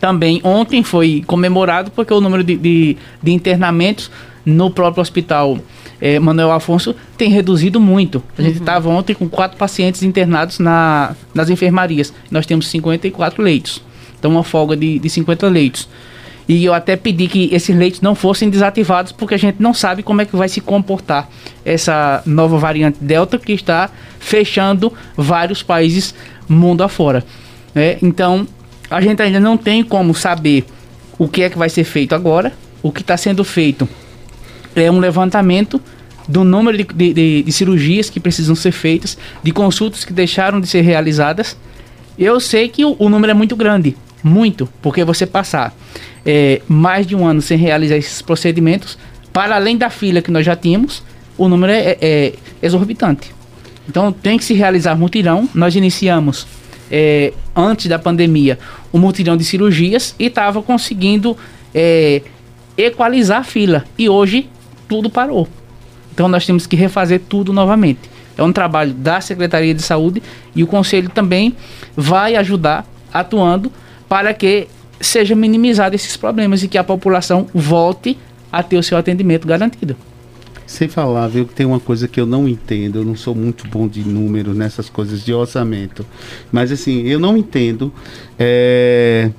[0.00, 4.10] também ontem foi comemorado porque o número de, de, de internamentos
[4.48, 5.58] no próprio hospital
[6.00, 8.22] é, Manuel Afonso tem reduzido muito.
[8.36, 12.12] A gente estava ontem com quatro pacientes internados na, nas enfermarias.
[12.30, 13.82] Nós temos 54 leitos.
[14.18, 15.88] Então, uma folga de, de 50 leitos.
[16.48, 20.02] E eu até pedi que esses leitos não fossem desativados, porque a gente não sabe
[20.02, 21.28] como é que vai se comportar
[21.62, 26.14] essa nova variante Delta que está fechando vários países
[26.48, 27.22] mundo afora.
[27.74, 28.48] É, então,
[28.90, 30.64] a gente ainda não tem como saber
[31.18, 32.52] o que é que vai ser feito agora.
[32.82, 33.86] O que está sendo feito
[34.80, 35.80] é um levantamento
[36.28, 40.66] do número de, de, de, cirurgias que precisam ser feitas, de consultas que deixaram de
[40.66, 41.56] ser realizadas.
[42.18, 45.74] Eu sei que o, o número é muito grande, muito, porque você passar
[46.26, 48.98] é, mais de um ano sem realizar esses procedimentos,
[49.32, 51.02] para além da fila que nós já tínhamos,
[51.38, 53.32] o número é, é, é exorbitante.
[53.88, 55.48] Então tem que se realizar mutirão.
[55.54, 56.46] Nós iniciamos
[56.90, 58.58] é, antes da pandemia
[58.92, 61.36] o mutirão de cirurgias e estava conseguindo
[61.74, 62.20] é,
[62.76, 63.84] equalizar a fila.
[63.96, 64.48] E hoje
[64.88, 65.46] tudo parou.
[66.12, 68.10] Então nós temos que refazer tudo novamente.
[68.36, 70.22] É um trabalho da Secretaria de Saúde
[70.54, 71.54] e o Conselho também
[71.96, 73.70] vai ajudar atuando
[74.08, 74.68] para que
[75.00, 78.18] seja minimizado esses problemas e que a população volte
[78.50, 79.96] a ter o seu atendimento garantido.
[80.66, 83.66] Sem falar, viu, que tem uma coisa que eu não entendo, eu não sou muito
[83.66, 86.04] bom de números nessas coisas de orçamento,
[86.52, 87.92] mas assim, eu não entendo
[88.38, 89.30] é,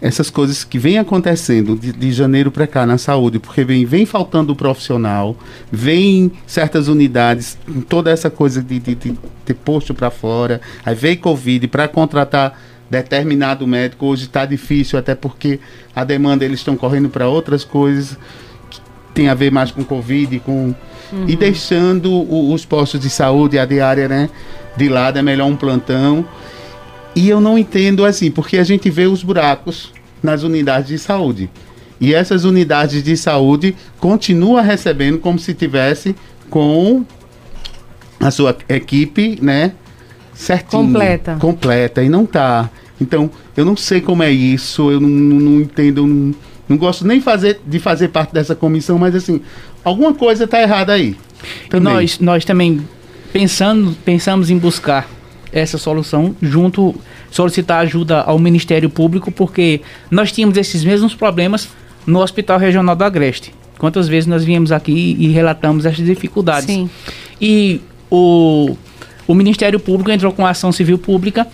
[0.00, 4.06] essas coisas que vêm acontecendo de, de janeiro para cá na saúde, porque vem, vem
[4.06, 5.36] faltando o profissional,
[5.70, 7.58] vem certas unidades,
[7.88, 12.58] toda essa coisa de, de, de ter posto para fora, aí vem Covid para contratar
[12.90, 15.60] determinado médico, hoje está difícil, até porque
[15.94, 18.16] a demanda eles estão correndo para outras coisas
[18.70, 18.80] que
[19.12, 20.74] tem a ver mais com Covid, com.
[21.10, 21.24] Uhum.
[21.26, 24.30] E deixando o, os postos de saúde, a diária, né?
[24.76, 26.24] De lado, é melhor um plantão.
[27.14, 29.92] E eu não entendo assim, porque a gente vê os buracos
[30.22, 31.50] nas unidades de saúde.
[32.00, 36.14] E essas unidades de saúde continuam recebendo como se tivesse
[36.48, 37.04] com
[38.20, 39.72] a sua equipe, né?
[40.32, 40.84] Certinho.
[40.84, 41.36] Completa.
[41.40, 42.02] Completa.
[42.02, 42.70] E não tá.
[43.00, 46.34] Então, eu não sei como é isso, eu não, não, não entendo, não,
[46.68, 49.40] não, gosto nem fazer, de fazer parte dessa comissão, mas assim,
[49.84, 51.16] alguma coisa está errada aí.
[51.68, 51.92] Também.
[51.92, 52.80] Nós, nós também
[53.32, 55.08] pensando, pensamos em buscar
[55.52, 56.94] essa solução junto
[57.30, 59.80] solicitar ajuda ao Ministério Público porque
[60.10, 61.68] nós tínhamos esses mesmos problemas
[62.06, 63.54] no Hospital Regional do Agreste.
[63.78, 66.66] Quantas vezes nós viemos aqui e relatamos essas dificuldades.
[66.66, 66.90] Sim.
[67.40, 67.80] E
[68.10, 68.76] o,
[69.26, 71.46] o Ministério Público entrou com a ação civil pública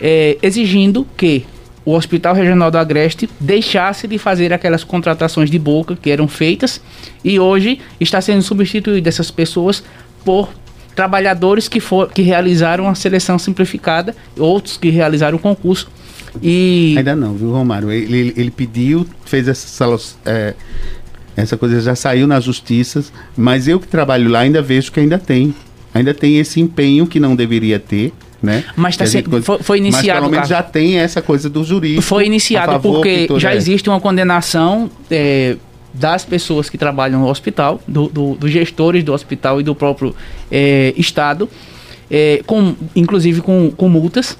[0.00, 1.44] é, exigindo que
[1.84, 6.80] o Hospital Regional do Agreste deixasse de fazer aquelas contratações de boca que eram feitas
[7.22, 9.84] e hoje está sendo substituído essas pessoas
[10.24, 10.48] por
[10.94, 15.88] trabalhadores que, for, que realizaram a seleção simplificada, outros que realizaram o concurso.
[16.42, 16.94] E...
[16.96, 17.90] Ainda não, viu, Romário?
[17.90, 19.86] Ele, ele, ele pediu, fez essa,
[20.24, 20.54] é,
[21.36, 23.04] essa coisa, já saiu na justiça,
[23.36, 25.54] mas eu que trabalho lá ainda vejo que ainda tem.
[25.92, 28.12] Ainda tem esse empenho que não deveria ter.
[28.42, 28.62] Né?
[28.76, 30.06] Mas tá sendo, foi, foi, iniciado.
[30.06, 32.02] Mas pelo menos já tem essa coisa do jurídico.
[32.02, 33.56] Foi iniciado porque já é.
[33.56, 35.56] existe uma condenação é,
[35.94, 40.14] das pessoas que trabalham no hospital, do, do, dos gestores do hospital e do próprio
[40.50, 41.48] é, Estado,
[42.10, 44.36] é, com, inclusive com, com multas,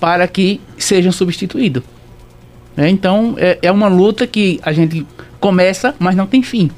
[0.00, 1.82] para que sejam substituídos.
[2.76, 5.06] É, então, é, é, uma luta que a gente
[5.38, 6.70] começa, mas não tem fim.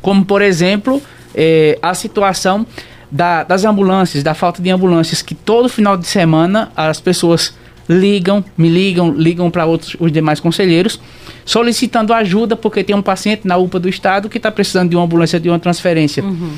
[0.00, 1.02] Como, por exemplo,
[1.34, 2.64] é, a situação
[3.10, 7.52] da, das ambulâncias, da falta de ambulâncias, que todo final de semana as pessoas
[7.90, 11.00] ligam, me ligam, ligam para outros os demais conselheiros,
[11.44, 15.04] solicitando ajuda porque tem um paciente na UPA do estado que está precisando de uma
[15.04, 16.52] ambulância de uma transferência uhum.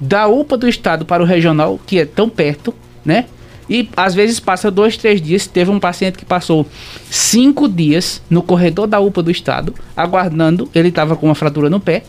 [0.00, 3.26] da UPA do estado para o regional, que é tão perto, né?
[3.68, 5.46] E às vezes passa dois, três dias.
[5.46, 6.66] Teve um paciente que passou
[7.10, 10.68] cinco dias no corredor da UPA do estado, aguardando.
[10.74, 12.02] Ele estava com uma fratura no pé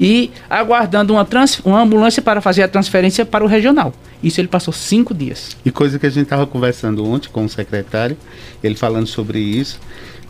[0.00, 3.92] e aguardando uma, trans, uma ambulância para fazer a transferência para o regional.
[4.22, 5.56] Isso ele passou cinco dias.
[5.64, 8.16] E coisa que a gente estava conversando ontem com o secretário,
[8.64, 9.78] ele falando sobre isso.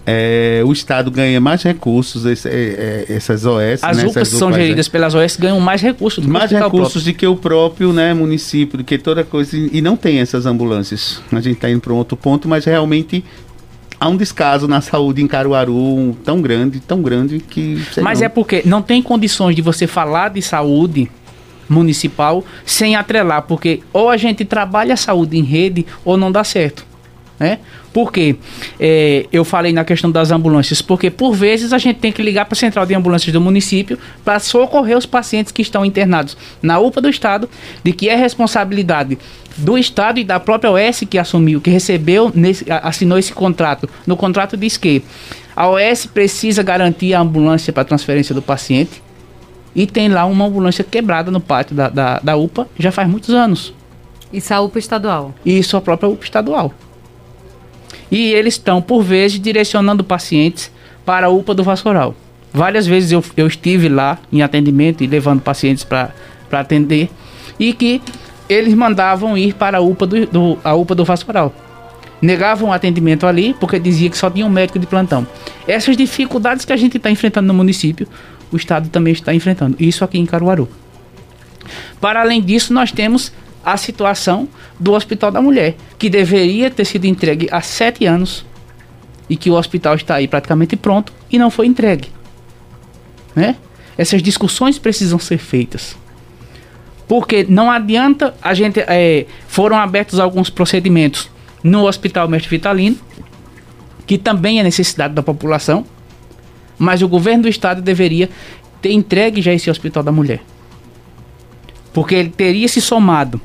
[0.07, 3.83] É, o Estado ganha mais recursos, esse, é, é, essas OS.
[3.83, 7.27] As né, UPAs são geridas pelas OS ganham mais recursos do Mais recursos do que
[7.27, 9.57] o próprio né, município, do que toda coisa.
[9.57, 11.23] E não tem essas ambulâncias.
[11.31, 13.23] A gente está indo para um outro ponto, mas realmente
[14.01, 17.85] há um descaso na saúde em Caruaru tão grande, tão grande que.
[18.01, 18.27] Mas não.
[18.27, 21.11] é porque não tem condições de você falar de saúde
[21.69, 26.43] municipal sem atrelar, porque ou a gente trabalha a saúde em rede ou não dá
[26.43, 26.90] certo.
[27.41, 27.59] Né?
[27.91, 28.37] Por quê?
[28.79, 32.45] É, eu falei na questão das ambulâncias, porque por vezes a gente tem que ligar
[32.45, 36.79] para a central de ambulâncias do município para socorrer os pacientes que estão internados na
[36.79, 37.49] UPA do Estado,
[37.83, 39.19] de que é responsabilidade
[39.57, 43.89] do Estado e da própria OS que assumiu, que recebeu, nesse, assinou esse contrato.
[44.07, 45.03] No contrato diz que
[45.57, 49.03] a OS precisa garantir a ambulância para transferência do paciente
[49.75, 53.31] e tem lá uma ambulância quebrada no pátio da, da, da UPA já faz muitos
[53.31, 53.73] anos.
[54.31, 55.35] Isso é a UPA estadual?
[55.45, 56.73] Isso a própria UPA estadual.
[58.11, 60.71] E eles estão, por vezes, direcionando pacientes
[61.05, 62.15] para a UPA do Vassoural.
[62.53, 66.13] Várias vezes eu, eu estive lá em atendimento e levando pacientes para
[66.51, 67.09] atender
[67.59, 68.03] e que
[68.49, 71.55] eles mandavam ir para a UPA do, do, a UPA do Vassoural.
[72.21, 75.27] Negavam o atendimento ali porque dizia que só tinha um médico de plantão.
[75.67, 78.09] Essas dificuldades que a gente está enfrentando no município,
[78.51, 79.77] o Estado também está enfrentando.
[79.79, 80.69] Isso aqui em Caruaru.
[82.01, 83.33] Para além disso, nós temos
[83.65, 88.45] a situação do Hospital da Mulher, que deveria ter sido entregue há sete anos
[89.29, 92.09] e que o hospital está aí praticamente pronto e não foi entregue.
[93.35, 93.57] Né?
[93.97, 95.97] Essas discussões precisam ser feitas.
[97.07, 98.81] Porque não adianta a gente.
[98.81, 101.29] É, foram abertos alguns procedimentos
[101.63, 102.97] no Hospital Mestre Vitalino,
[104.07, 105.85] que também é necessidade da população,
[106.79, 108.31] mas o governo do estado deveria
[108.81, 110.41] ter entregue já esse Hospital da Mulher.
[111.93, 113.41] Porque ele teria se somado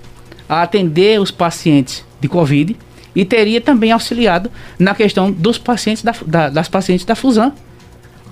[0.47, 2.75] a atender os pacientes de Covid
[3.15, 7.53] e teria também auxiliado na questão dos pacientes da, da, das pacientes da Fusan.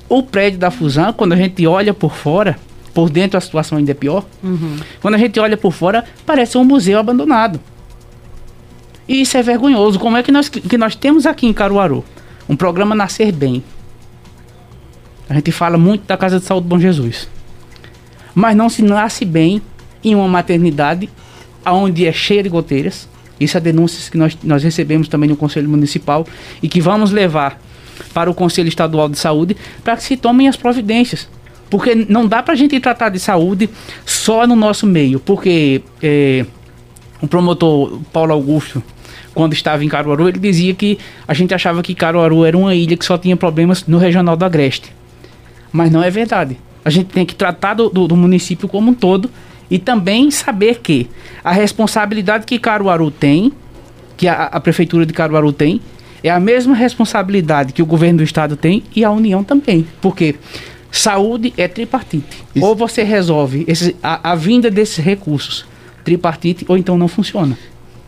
[0.10, 2.58] O prédio da Fusan, quando a gente olha por fora,
[2.94, 4.26] por dentro a situação ainda é pior.
[4.44, 4.78] Uhum.
[5.02, 7.60] Quando a gente olha por fora, parece um museu abandonado.
[9.08, 10.00] E isso é vergonhoso.
[10.00, 12.04] Como é que nós, que nós temos aqui em Caruaru
[12.48, 13.64] um programa Nascer Bem?
[15.30, 17.28] A gente fala muito da Casa de Saúde Bom Jesus.
[18.36, 19.62] Mas não se nasce bem
[20.04, 21.10] em uma maternidade
[21.66, 23.08] onde é cheia de goteiras.
[23.40, 26.26] Isso é denúncias que nós, nós recebemos também no Conselho Municipal
[26.62, 27.60] e que vamos levar
[28.14, 31.28] para o Conselho Estadual de Saúde para que se tomem as providências.
[31.70, 33.68] Porque não dá para a gente tratar de saúde
[34.06, 35.20] só no nosso meio.
[35.20, 36.46] Porque é,
[37.20, 38.84] o promotor Paulo Augusto,
[39.34, 42.96] quando estava em Caruaru, ele dizia que a gente achava que Caruaru era uma ilha
[42.96, 44.94] que só tinha problemas no Regional do Agreste.
[45.72, 46.60] Mas não é verdade.
[46.86, 49.32] A gente tem que tratar do, do, do município como um todo
[49.70, 51.10] e também saber que
[51.44, 53.52] a responsabilidade que Caruaru tem,
[54.18, 55.82] que a, a Prefeitura de Caruaru tem,
[56.24, 59.86] é a mesma responsabilidade que o governo do estado tem e a União também.
[60.02, 60.36] Porque
[60.92, 62.44] saúde é tripartite.
[62.56, 62.66] Isso.
[62.66, 65.66] Ou você resolve esse, a, a vinda desses recursos
[66.04, 67.58] tripartite, ou então não funciona.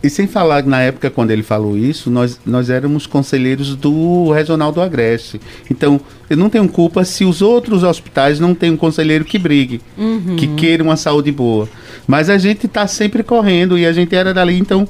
[0.02, 4.70] E sem falar na época, quando ele falou isso, nós, nós éramos conselheiros do Regional
[4.70, 5.40] do Agreste.
[5.70, 9.80] Então, eu não tenho culpa se os outros hospitais não têm um conselheiro que brigue,
[9.96, 10.36] uhum.
[10.36, 11.68] que queira uma saúde boa.
[12.06, 14.86] Mas a gente está sempre correndo e a gente era dali, então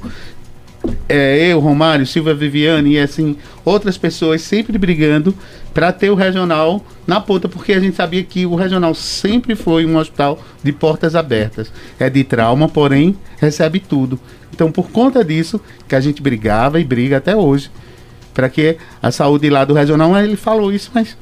[1.09, 5.33] é, eu, Romário, Silvia Viviane e assim, outras pessoas sempre brigando
[5.73, 9.85] para ter o regional na ponta, porque a gente sabia que o regional sempre foi
[9.85, 11.71] um hospital de portas abertas.
[11.99, 14.19] É de trauma, porém recebe tudo.
[14.53, 17.69] Então, por conta disso, que a gente brigava e briga até hoje,
[18.33, 21.15] para que a saúde lá do regional, ele falou isso, mas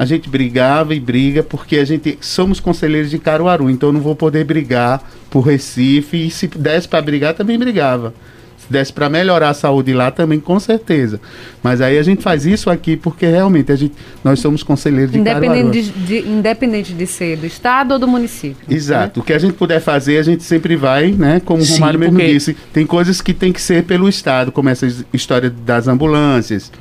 [0.00, 4.16] a gente brigava e briga porque a gente somos conselheiros de Caruaru, então não vou
[4.16, 8.14] poder brigar por Recife e se desse para brigar também brigava.
[8.56, 11.20] Se desse para melhorar a saúde lá também com certeza.
[11.62, 13.92] Mas aí a gente faz isso aqui porque realmente a gente
[14.24, 15.70] nós somos conselheiros de independente Caruaru.
[15.70, 18.56] De, de, independente de ser do estado ou do município.
[18.74, 19.18] Exato.
[19.18, 19.22] Né?
[19.22, 21.42] O que a gente puder fazer, a gente sempre vai, né?
[21.44, 22.32] Como Sim, o Romário mesmo porque...
[22.32, 26.72] disse, tem coisas que tem que ser pelo estado, como essa história das ambulâncias,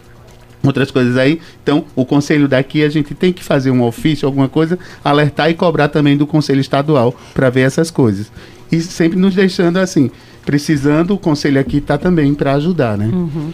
[0.64, 1.40] outras coisas aí.
[1.64, 5.54] Então, o conselho daqui a gente tem que fazer um ofício, alguma coisa, alertar e
[5.54, 8.32] cobrar também do conselho estadual para ver essas coisas.
[8.72, 10.12] E sempre nos deixando assim,
[10.46, 13.06] precisando, o conselho aqui está também para ajudar, né?
[13.06, 13.52] Uhum.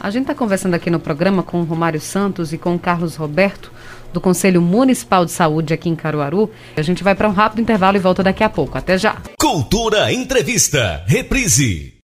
[0.00, 3.16] A gente está conversando aqui no programa com o Romário Santos e com o Carlos
[3.16, 3.72] Roberto,
[4.12, 6.50] do Conselho Municipal de Saúde aqui em Caruaru.
[6.76, 8.78] A gente vai para um rápido intervalo e volta daqui a pouco.
[8.78, 9.16] Até já.
[9.38, 11.97] Cultura Entrevista, reprise.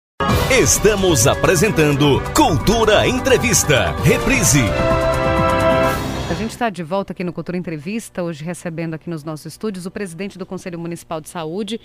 [0.50, 3.92] Estamos apresentando Cultura Entrevista.
[4.02, 4.60] Reprise.
[6.30, 9.86] A gente está de volta aqui no Cultura Entrevista, hoje recebendo aqui nos nossos estúdios
[9.86, 11.80] o presidente do Conselho Municipal de Saúde,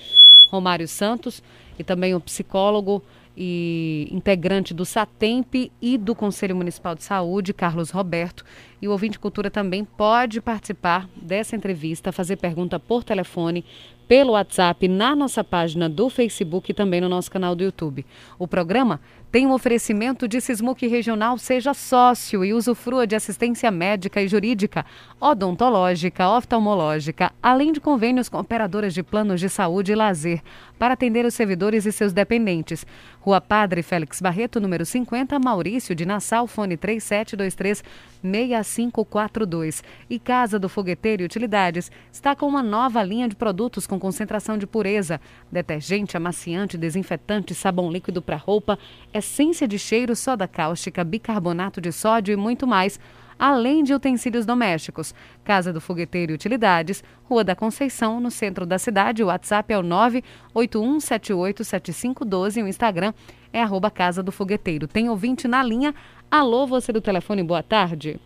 [0.50, 1.41] Romário Santos,
[1.80, 3.02] e também o psicólogo
[3.36, 8.43] e integrante do SATEMP e do Conselho Municipal de Saúde, Carlos Roberto.
[8.82, 13.63] E o ouvinte cultura também pode participar dessa entrevista, fazer pergunta por telefone
[14.08, 18.06] pelo WhatsApp na nossa página do Facebook e também no nosso canal do YouTube.
[18.39, 19.00] O programa
[19.32, 24.86] tem um oferecimento de Sismuc Regional Seja Sócio e usufrua de assistência médica e jurídica,
[25.20, 30.42] odontológica, oftalmológica, além de convênios com operadoras de planos de saúde e lazer,
[30.80, 32.86] para atender os servidores e seus dependentes.
[33.20, 37.84] Rua Padre Félix Barreto, número 50, Maurício de Nassau, fone 3723
[38.22, 39.84] 6542.
[40.10, 44.58] E Casa do Fogueteiro e Utilidades está com uma nova linha de produtos com concentração
[44.58, 45.20] de pureza,
[45.52, 48.80] detergente, amaciante, desinfetante, sabão líquido para roupa,
[49.18, 53.00] essência de cheiro, soda cáustica, bicarbonato de sódio e muito mais
[53.38, 55.14] além de utensílios domésticos.
[55.44, 59.24] Casa do Fogueteiro e Utilidades, Rua da Conceição, no centro da cidade.
[59.24, 63.14] O WhatsApp é o 981787512 e o Instagram
[63.54, 64.88] é arroba Casa do Fogueteiro.
[64.88, 65.94] Tem ouvinte na linha.
[66.30, 68.20] Alô, você do telefone, boa tarde.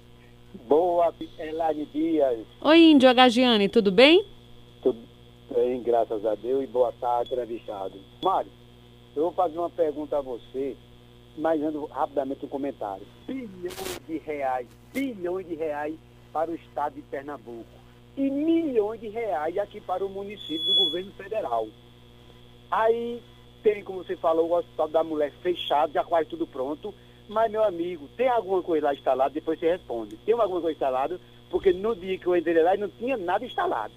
[0.67, 2.39] Boa, Elaine Dias.
[2.61, 4.25] Oi, Índio Agagiane, tudo bem?
[4.81, 4.99] Tudo
[5.53, 7.93] bem, graças a Deus, e boa tarde, entrevistado.
[8.23, 8.51] Mário,
[9.15, 10.75] eu vou fazer uma pergunta a você,
[11.37, 13.05] mas dando rapidamente um comentário.
[13.27, 15.95] Bilhões de reais, bilhões de reais
[16.31, 17.81] para o estado de Pernambuco
[18.15, 21.67] e milhões de reais aqui para o município do governo federal.
[22.69, 23.21] Aí
[23.63, 26.93] tem, como você falou, o Hospital da Mulher fechado, já quase tudo pronto.
[27.27, 29.33] Mas, meu amigo, tem alguma coisa lá instalada?
[29.33, 30.17] Depois você responde.
[30.17, 31.19] Tem alguma coisa instalada?
[31.49, 33.93] Porque no dia que eu entrei lá não tinha nada instalado.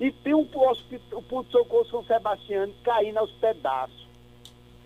[0.00, 4.08] E tem um hospital, o ponto de socorro São Sebastião caindo aos pedaços.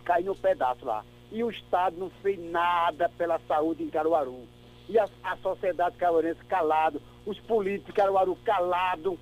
[0.07, 1.05] Caindo aos pedaços lá.
[1.31, 4.47] E o Estado não fez nada pela saúde em Caruaru.
[4.89, 9.19] E a, a sociedade caruarense calado, os políticos de Caruaru calado,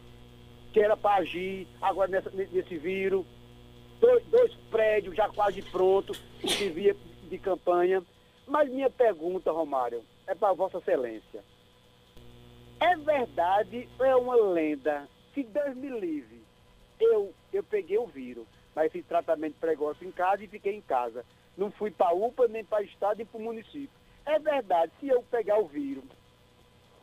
[0.73, 3.25] que era para agir agora nessa, nesse vírus
[4.05, 6.95] dois, dois prédios já quase prontos, que via
[7.29, 8.03] de campanha.
[8.47, 11.43] Mas minha pergunta, Romário, é para Vossa Excelência.
[12.79, 15.09] É verdade ou é uma lenda?
[15.33, 16.43] Se Deus me livre,
[17.01, 21.25] eu, eu peguei o vírus, mas fiz tratamento precoce em casa e fiquei em casa.
[21.57, 23.91] Não fui para a UPA, nem para o Estado, nem para o município.
[24.27, 26.05] É verdade, se eu pegar o vírus,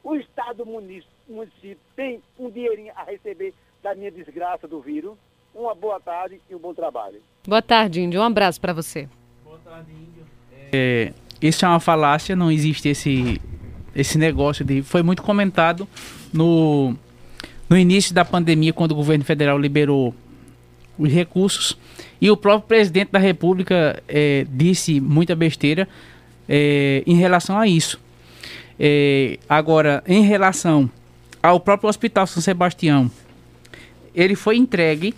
[0.04, 5.18] o Estado município, município tem um dinheirinho a receber da minha desgraça do vírus?
[5.54, 7.22] Uma boa tarde e um bom trabalho.
[7.46, 8.22] Boa tarde, Índio.
[8.22, 9.08] Um abraço para você.
[9.44, 10.26] Boa tarde, Índio.
[10.72, 13.42] É, isso é uma falácia, não existe esse,
[13.96, 14.82] esse negócio de.
[14.82, 15.88] Foi muito comentado
[16.34, 16.96] no,
[17.70, 20.16] no início da pandemia, quando o governo federal liberou
[20.98, 21.78] os recursos.
[22.20, 25.88] E o próprio presidente da República é, disse muita besteira
[26.48, 28.00] é, em relação a isso.
[28.80, 30.90] É, agora, em relação
[31.42, 33.10] ao próprio Hospital São Sebastião,
[34.14, 35.14] ele foi entregue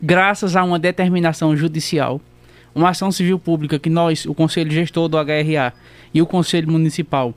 [0.00, 2.20] graças a uma determinação judicial,
[2.74, 5.72] uma ação civil pública que nós, o Conselho Gestor do HRA
[6.12, 7.34] e o Conselho Municipal,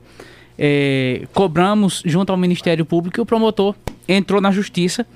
[0.58, 3.74] é, cobramos junto ao Ministério Público e o promotor
[4.06, 5.06] entrou na justiça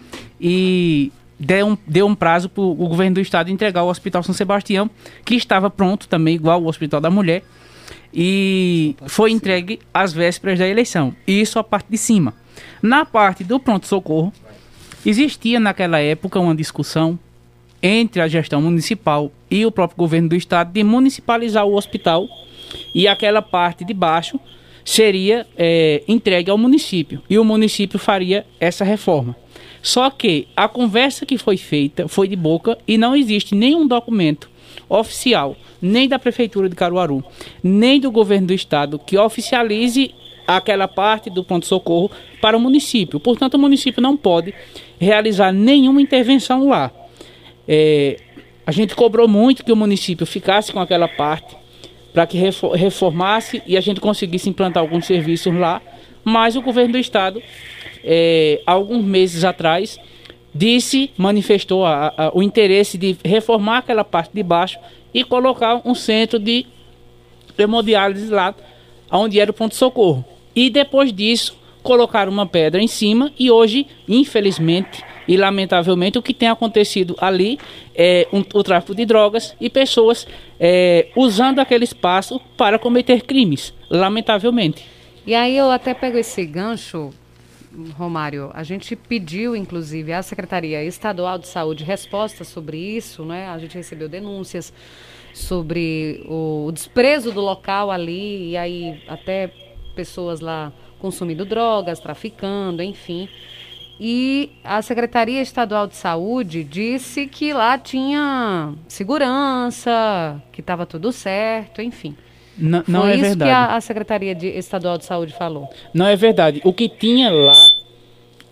[0.41, 4.35] e deu um, deu um prazo para o governo do estado entregar o Hospital São
[4.35, 4.91] Sebastião,
[5.25, 7.43] que estava pronto também, igual o Hospital da Mulher,
[8.13, 11.15] e foi entregue às vésperas da eleição.
[11.27, 12.35] Isso a parte de cima.
[12.81, 14.33] Na parte do pronto-socorro,
[15.05, 17.19] existia naquela época uma discussão
[17.83, 22.27] entre a gestão municipal e o próprio governo do estado de municipalizar o hospital
[22.95, 24.41] e aquela parte de baixo
[24.85, 29.37] seria é, entregue ao município e o município faria essa reforma.
[29.85, 34.49] Só que a conversa que foi feita foi de boca e não existe nenhum documento
[34.89, 37.23] oficial, nem da prefeitura de Caruaru,
[37.63, 40.15] nem do governo do estado que oficialize
[40.47, 43.21] aquela parte do ponto socorro para o município.
[43.21, 44.55] Portanto, o município não pode
[44.99, 46.91] realizar nenhuma intervenção lá.
[47.69, 48.19] É,
[48.67, 51.55] a gente cobrou muito que o município ficasse com aquela parte
[52.15, 55.83] para que reformasse e a gente conseguisse implantar alguns serviços lá,
[56.25, 57.43] mas o governo do estado,
[58.05, 59.99] é, alguns meses atrás,
[60.55, 64.79] disse, manifestou a, a, o interesse de reformar aquela parte de baixo
[65.13, 66.67] e colocar um centro de
[67.59, 68.55] hemodiálise lá,
[69.11, 70.25] onde era o ponto-socorro.
[70.55, 76.35] E depois disso, colocaram uma pedra em cima e hoje, infelizmente, e, lamentavelmente, o que
[76.35, 77.59] tem acontecido ali
[77.95, 80.27] é um, o tráfico de drogas e pessoas
[80.61, 84.85] é, usando aquele espaço para cometer crimes, lamentavelmente.
[85.27, 87.11] E aí eu até pego esse gancho,
[87.97, 88.51] Romário.
[88.55, 93.49] A gente pediu, inclusive, à Secretaria Estadual de Saúde respostas sobre isso, né?
[93.49, 94.73] A gente recebeu denúncias
[95.33, 99.53] sobre o, o desprezo do local ali, e aí até
[99.95, 103.29] pessoas lá consumindo drogas, traficando, enfim.
[103.99, 111.81] E a Secretaria Estadual de Saúde disse que lá tinha segurança, que estava tudo certo,
[111.81, 112.17] enfim.
[112.57, 113.51] Não, não Foi é isso verdade.
[113.51, 115.69] que a, a Secretaria de Estadual de Saúde falou.
[115.93, 116.61] Não é verdade.
[116.65, 117.69] O que tinha lá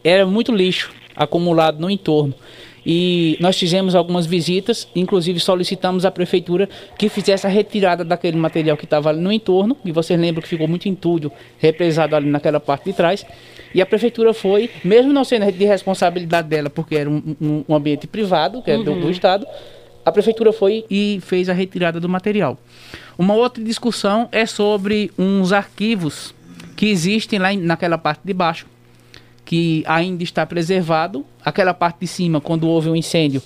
[0.02, 2.34] era muito lixo acumulado no entorno.
[2.84, 8.76] e nós fizemos algumas visitas, inclusive solicitamos à prefeitura que fizesse a retirada daquele material
[8.76, 12.58] que estava ali no entorno, e vocês lembram que ficou muito entulho, represado ali naquela
[12.58, 13.24] parte de trás.
[13.74, 17.74] E a prefeitura foi, mesmo não sendo de responsabilidade dela, porque era um, um, um
[17.74, 18.84] ambiente privado, que é uhum.
[18.84, 19.46] do, do Estado,
[20.04, 22.58] a prefeitura foi e fez a retirada do material.
[23.16, 26.34] Uma outra discussão é sobre uns arquivos
[26.76, 28.66] que existem lá naquela parte de baixo,
[29.44, 31.24] que ainda está preservado.
[31.44, 33.42] Aquela parte de cima, quando houve um incêndio,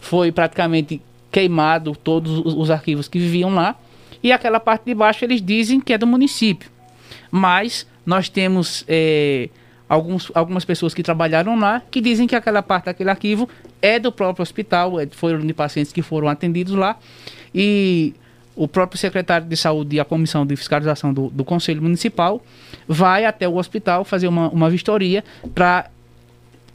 [0.00, 1.00] foi praticamente
[1.30, 3.76] queimado todos os arquivos que viviam lá.
[4.22, 6.70] E aquela parte de baixo eles dizem que é do município.
[7.30, 9.48] Mas nós temos é,
[9.88, 13.48] alguns, algumas pessoas que trabalharam lá que dizem que aquela parte daquele arquivo
[13.82, 16.96] é do próprio hospital, é, foram de pacientes que foram atendidos lá.
[17.54, 18.14] E
[18.54, 22.42] o próprio secretário de saúde e a comissão de fiscalização do, do Conselho Municipal
[22.86, 25.24] vai até o hospital fazer uma, uma vistoria
[25.54, 25.90] para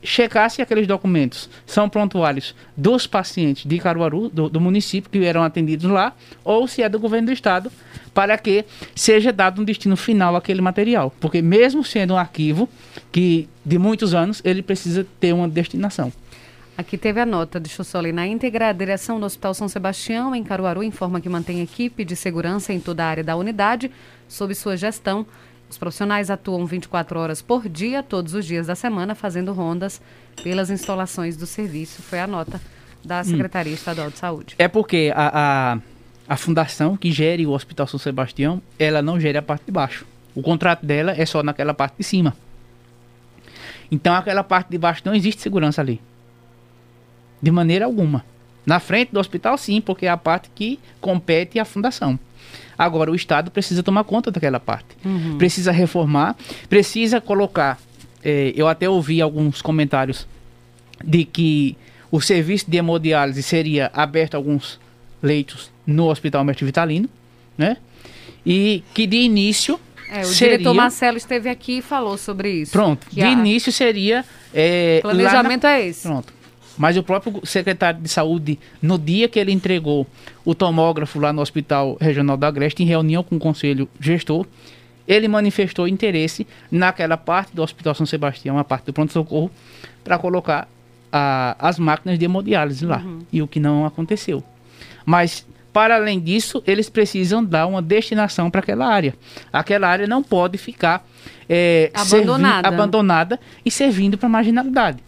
[0.06, 5.43] checar se aqueles documentos são prontuários dos pacientes de Caruaru, do, do, município, que eram
[5.43, 7.72] atendidos lá, ou se é do governo do estado,
[8.14, 8.64] para que
[8.95, 11.14] seja dado um destino final àquele material.
[11.20, 12.70] Porque mesmo sendo um arquivo
[13.12, 16.14] que de muitos anos, ele precisa ter uma destinação.
[16.78, 18.13] Aqui teve a nota, deixa eu só ler.
[18.13, 22.17] Na íntegra, a direção do Hospital São Sebastião, em Caruaru, informa que mantém equipe de
[22.17, 23.89] segurança em toda a área da unidade,
[24.28, 25.26] sob sua gestão.
[25.69, 30.01] Os profissionais atuam 24 horas por dia, todos os dias da semana, fazendo rondas
[30.43, 32.01] pelas instalações do serviço.
[32.01, 32.59] Foi a nota
[33.03, 33.23] da hum.
[33.23, 33.76] Secretaria hum.
[33.76, 34.55] Estadual de Saúde.
[34.59, 35.80] É porque a, a,
[36.28, 40.05] a fundação que gere o Hospital São Sebastião, ela não gere a parte de baixo.
[40.36, 42.36] O contrato dela é só naquela parte de cima.
[43.89, 46.01] Então, aquela parte de baixo não existe segurança ali.
[47.42, 48.26] De maneira alguma.
[48.66, 52.20] Na frente do hospital, sim, porque é a parte que compete à fundação.
[52.78, 54.88] Agora, o Estado precisa tomar conta daquela parte.
[55.04, 55.38] Uhum.
[55.38, 56.36] Precisa reformar,
[56.68, 57.80] precisa colocar.
[58.24, 60.28] Eh, eu até ouvi alguns comentários
[61.04, 61.78] de que
[62.12, 64.80] o serviço de hemodiálise seria aberto a alguns
[65.22, 67.10] leitos no Hospital Mestre Vitalino,
[67.58, 67.78] né?
[68.46, 69.80] E que de início.
[70.10, 70.58] É, o seria...
[70.58, 72.72] diretor Marcelo esteve aqui e falou sobre isso.
[72.72, 73.08] Pronto.
[73.12, 73.32] De a...
[73.32, 74.24] início seria.
[74.54, 75.74] É, planejamento na...
[75.74, 76.04] é esse.
[76.04, 76.32] Pronto.
[76.78, 80.05] Mas o próprio secretário de saúde, no dia que ele entregou
[80.43, 84.45] o tomógrafo lá no Hospital Regional da Agreste, em reunião com o conselho gestor,
[85.07, 89.51] ele manifestou interesse naquela parte do Hospital São Sebastião, a parte do pronto-socorro,
[90.03, 90.67] para colocar
[91.11, 92.97] a, as máquinas de hemodiálise lá.
[92.97, 93.19] Uhum.
[93.32, 94.43] E o que não aconteceu.
[95.05, 99.13] Mas, para além disso, eles precisam dar uma destinação para aquela área.
[99.53, 101.05] Aquela área não pode ficar
[101.47, 102.67] é, abandonada.
[102.67, 105.05] abandonada e servindo para marginalidade.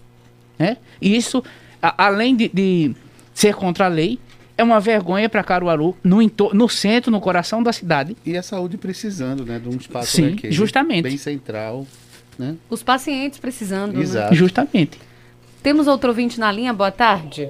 [0.57, 0.77] Né?
[1.01, 1.43] E isso,
[1.81, 2.95] a, além de, de,
[3.33, 4.19] ser contra a lei,
[4.57, 6.17] é uma vergonha para Caruaru, no,
[6.53, 8.17] no centro, no coração da cidade.
[8.25, 11.03] E a saúde precisando né, de um espaço Sim, justamente.
[11.03, 11.85] bem central.
[12.37, 12.55] Né?
[12.69, 13.93] Os pacientes precisando.
[13.93, 14.01] Né?
[14.01, 14.31] Exato.
[14.31, 14.35] Né?
[14.35, 14.99] Justamente.
[15.61, 17.49] Temos outro ouvinte na linha, boa tarde.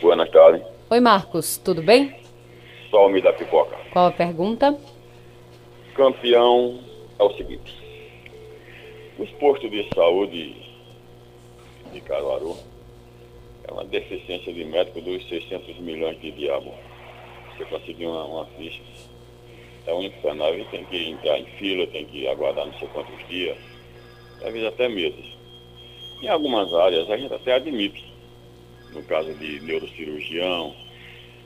[0.00, 0.62] Boa tarde.
[0.90, 2.14] Oi, Marcos, tudo bem?
[2.90, 3.76] Some da pipoca.
[3.92, 4.76] Qual a pergunta?
[5.94, 6.78] Campeão
[7.18, 7.74] é o seguinte:
[9.18, 10.56] os postos de saúde
[11.98, 12.56] de Caruaru.
[13.64, 16.72] É uma deficiência de médico dos 600 milhões de diabo.
[17.56, 18.80] Você conseguir uma, uma ficha.
[19.86, 23.56] É um infernável, tem que entrar em fila, tem que aguardar não sei quantos dias,
[24.42, 25.24] às vezes até meses.
[26.22, 28.04] Em algumas áreas a gente até admite.
[28.92, 30.74] No caso de neurocirurgião,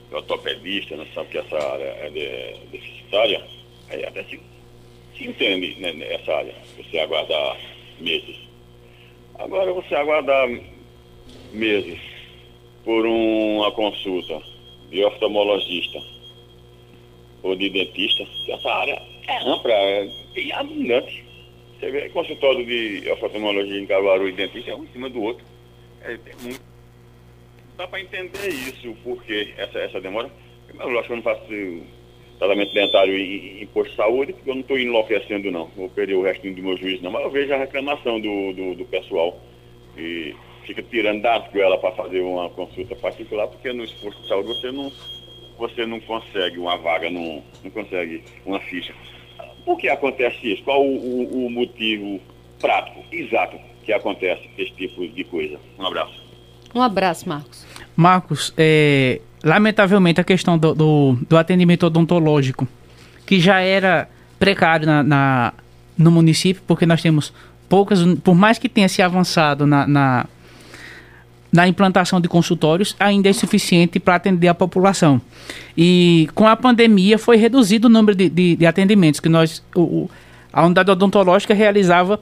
[0.08, 3.44] de ortopedista, não sabe que essa área é de, deficitária,
[3.90, 4.40] aí até se,
[5.16, 7.58] se entende né, nessa área, você aguardar
[8.00, 8.41] meses.
[9.42, 10.48] Agora você aguardar
[11.52, 11.98] meses
[12.84, 14.40] por uma consulta
[14.88, 15.98] de oftalmologista
[17.42, 21.24] ou de dentista, que essa área é ampla é, e abundante.
[21.74, 25.44] Você vê consultório de oftalmologia em Caruaru e dentista é um em cima do outro.
[26.02, 26.62] É, tem muito.
[27.76, 30.30] Dá para entender isso, porque essa, essa demora.
[30.68, 31.82] Eu, lógico que eu não faço
[32.42, 35.66] tratamento dentário em, em posto de saúde, porque eu não estou enlouquecendo, não.
[35.76, 37.12] Vou perder o resto do meu juízo, não.
[37.12, 39.38] Mas eu vejo a reclamação do, do, do pessoal
[39.94, 40.34] que
[40.66, 44.72] fica tirando das goelas para fazer uma consulta particular, porque no esforço de saúde você
[44.72, 44.92] não,
[45.56, 48.92] você não consegue uma vaga, não, não consegue uma ficha.
[49.64, 50.64] Por que acontece isso?
[50.64, 52.20] Qual o, o, o motivo
[52.60, 55.60] prático, exato, que acontece esse tipo de coisa?
[55.78, 56.20] Um abraço.
[56.74, 57.66] Um abraço, Marcos.
[57.94, 62.66] Marcos, é, lamentavelmente a questão do, do, do, atendimento odontológico,
[63.26, 65.52] que já era precário na, na,
[65.96, 67.32] no município, porque nós temos
[67.68, 70.26] poucas, por mais que tenha se avançado na, na,
[71.52, 75.20] na implantação de consultórios, ainda é insuficiente para atender a população.
[75.76, 80.08] E com a pandemia foi reduzido o número de, de, de atendimentos, que nós, o,
[80.52, 82.20] a unidade odontológica realizava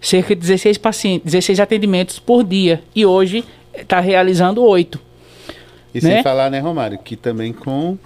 [0.00, 3.44] cerca de 16, pacientes, 16 atendimentos por dia, e hoje
[3.74, 5.05] está realizando oito.
[5.94, 6.14] E né?
[6.14, 7.98] sem falar, né, Romário, que também com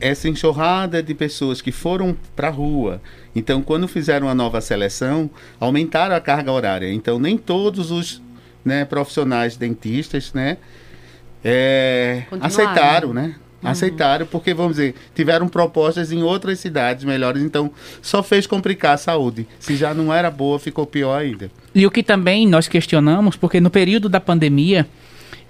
[0.00, 3.00] essa enxurrada de pessoas que foram para a rua.
[3.34, 6.92] Então, quando fizeram a nova seleção, aumentaram a carga horária.
[6.92, 8.22] Então, nem todos os
[8.64, 10.58] né, profissionais dentistas né,
[11.44, 13.34] é, aceitaram, né?
[13.60, 18.96] Aceitaram, porque, vamos dizer, tiveram propostas em outras cidades melhores, então só fez complicar a
[18.96, 19.48] saúde.
[19.58, 21.50] Se já não era boa, ficou pior ainda.
[21.74, 24.86] E o que também nós questionamos, porque no período da pandemia,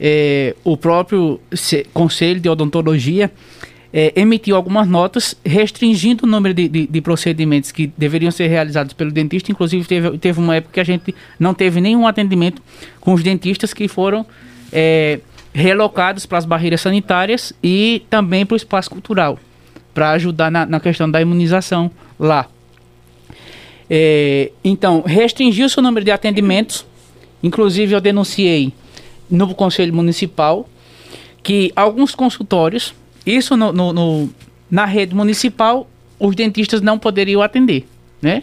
[0.01, 3.31] eh, o próprio se- Conselho de Odontologia
[3.93, 8.93] eh, emitiu algumas notas restringindo o número de, de- de procedimentos que deveriam ser realizados
[8.93, 9.51] pelo dentista.
[9.51, 12.63] Inclusive, teve, teve uma época que a gente não teve nenhum atendimento
[13.01, 14.27] com os dentistas que foram
[14.73, 15.21] eh,
[15.55, 19.39] relocados para as barreiras sanitárias e também para o espaço cultural,
[19.95, 21.91] para ajudar na, na questão da imunização
[22.21, 22.47] lá.
[23.91, 26.85] É, então, restringiu-se o número de atendimentos.
[27.43, 28.73] Inclusive, eu denunciei
[29.31, 30.69] no Conselho Municipal
[31.43, 34.31] que alguns consultórios, isso no, no- no-
[34.71, 37.87] na rede municipal, os dentistas não poderiam atender,
[38.21, 38.43] né?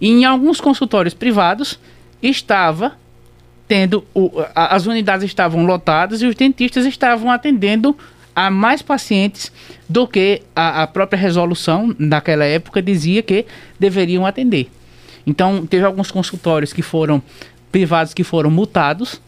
[0.00, 1.78] E em alguns consultórios privados,
[2.22, 2.92] estava
[3.68, 7.96] tendo, o- a- as unidades estavam lotadas e os dentistas estavam atendendo
[8.34, 9.50] a mais pacientes
[9.88, 13.46] do que a, a própria resolução naquela época dizia que
[13.78, 14.68] deveriam atender.
[15.26, 17.22] Então, teve alguns consultórios que foram
[17.72, 19.20] privados que foram multados,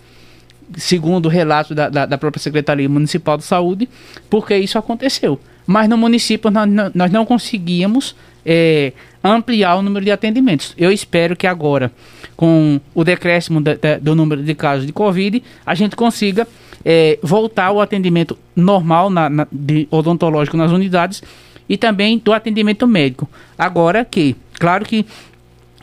[0.76, 3.88] segundo o relato da, da, da própria Secretaria Municipal de Saúde,
[4.28, 5.38] porque isso aconteceu.
[5.66, 8.14] Mas no município nós, nós não conseguíamos
[8.44, 8.92] eh,
[9.22, 10.74] ampliar o número de atendimentos.
[10.78, 11.92] Eu espero que agora,
[12.36, 16.46] com o decréscimo da- da- do número de casos de Covid, a gente consiga
[16.84, 21.22] eh, voltar ao atendimento normal na, na- de odontológico nas unidades
[21.68, 23.28] e também do atendimento médico.
[23.58, 25.04] Agora que, claro que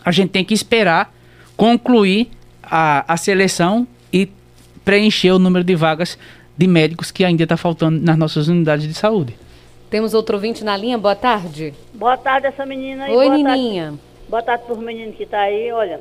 [0.03, 1.13] a gente tem que esperar
[1.55, 2.29] concluir
[2.63, 3.88] a, a seleção
[4.86, 6.17] preencher o número de vagas
[6.57, 9.36] de médicos que ainda está faltando nas nossas unidades de saúde.
[9.89, 11.73] Temos outro ouvinte na linha, boa tarde.
[11.93, 13.15] Boa tarde, essa menina aí.
[13.15, 13.83] Oi, boa Nininha.
[13.88, 15.71] Tarde, boa tarde para os meninos que estão aí.
[15.71, 15.99] Olha,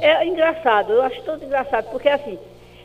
[0.00, 2.38] é, é engraçado, eu acho tudo engraçado, porque assim,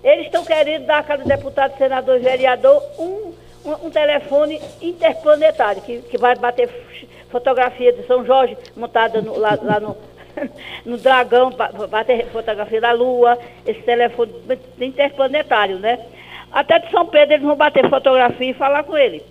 [0.03, 3.33] eles estão querendo dar a cada deputado, senador, vereador um,
[3.65, 6.69] um, um telefone interplanetário, que, que vai bater
[7.29, 9.97] fotografia de São Jorge montada no- lá, lá no,
[10.85, 14.33] no dragão, ba- bater fotografia da Lua, esse telefone
[14.79, 15.99] interplanetário, né?
[16.51, 19.23] Até de São Pedro eles vão bater fotografia e falar com ele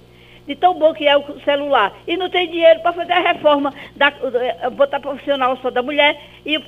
[0.47, 1.93] de tão bom que é o celular.
[2.07, 6.21] E não tem dinheiro para fazer a reforma, da, eh, botar profissional só da mulher
[6.45, 6.63] e, o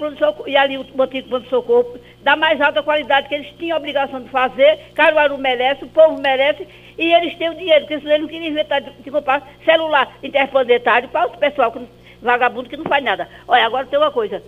[0.47, 4.31] e ali o antigo pronto-socorro da mais alta qualidade que eles tinham a obrigação de
[4.31, 4.79] fazer.
[4.95, 6.67] Caruaru merece, o povo merece
[6.99, 10.11] e eles têm o dinheiro, porque senão eles não queriam inventar de, de comprar celular
[10.23, 11.81] interplanetário para o pessoal que,
[12.27, 13.29] vagabundo que não faz nada.
[13.49, 14.43] Olha, agora tem uma coisa.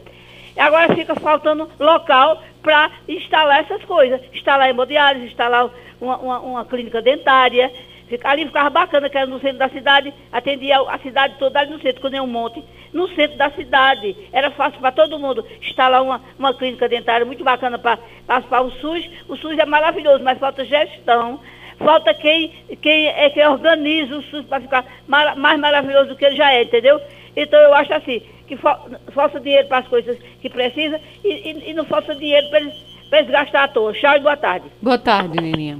[0.57, 4.20] Agora fica faltando local para instalar essas coisas.
[4.35, 5.70] Instalar hemodiálise, instalar
[6.01, 7.70] uma, uma, uma clínica dentária.
[8.09, 11.70] Fica- Ali ficava bacana, que era no centro da cidade, atendia a cidade toda ali
[11.70, 12.62] no centro, com nenhum monte.
[12.93, 14.16] No centro da cidade.
[14.33, 19.09] Era fácil para todo mundo instalar uma, uma clínica dentária muito bacana para o SUS.
[19.29, 21.39] O SUS é maravilhoso, mas falta gestão.
[21.79, 22.49] Falta quem,
[22.83, 26.53] quem, é, quem organiza o SUS para ficar mara- mais maravilhoso do que ele já
[26.53, 27.01] é, entendeu?
[27.41, 31.70] Então eu acho assim, que fal- falta dinheiro para as coisas que precisa e, e-
[31.70, 32.74] e não falta dinheiro para eles,
[33.09, 33.93] pra eles gastar à toa.
[33.93, 34.66] Tchau e boa tarde.
[34.82, 35.78] Boa tarde, Nininha.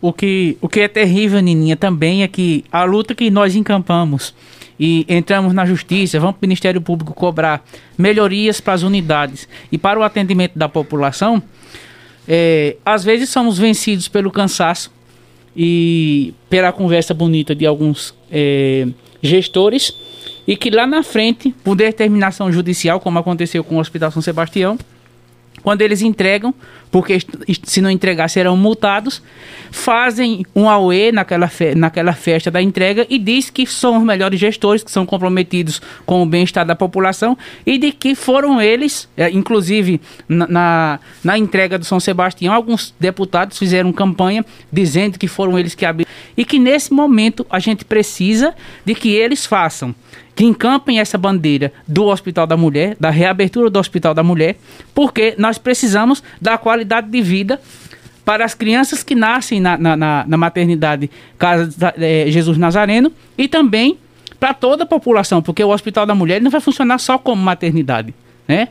[0.00, 4.34] O que, o que é terrível, Nininha, também é que a luta que nós encampamos
[4.80, 7.62] e entramos na justiça, vamos para o Ministério Público cobrar
[7.96, 11.42] melhorias para as unidades e para o atendimento da população,
[12.26, 14.90] é, às vezes somos vencidos pelo cansaço
[15.56, 18.86] e pela conversa bonita de alguns é,
[19.22, 19.92] gestores
[20.48, 24.78] e que lá na frente, por determinação judicial, como aconteceu com o Hospital São Sebastião,
[25.62, 26.54] quando eles entregam,
[26.90, 27.18] porque
[27.64, 29.20] se não entregar serão multados,
[29.72, 34.38] fazem um AUE naquela, fe- naquela festa da entrega e diz que são os melhores
[34.38, 37.36] gestores, que são comprometidos com o bem-estar da população
[37.66, 42.94] e de que foram eles, eh, inclusive na, na, na entrega do São Sebastião, alguns
[42.98, 46.10] deputados fizeram campanha dizendo que foram eles que abriram.
[46.36, 49.92] E que nesse momento a gente precisa de que eles façam
[50.38, 54.54] que encampem essa bandeira do Hospital da Mulher, da reabertura do Hospital da Mulher,
[54.94, 57.60] porque nós precisamos da qualidade de vida
[58.24, 63.48] para as crianças que nascem na, na, na- na maternidade Casa eh, Jesus Nazareno e
[63.48, 63.98] também
[64.38, 68.14] para toda a população, porque o Hospital da Mulher não vai funcionar só como maternidade,
[68.46, 68.68] né?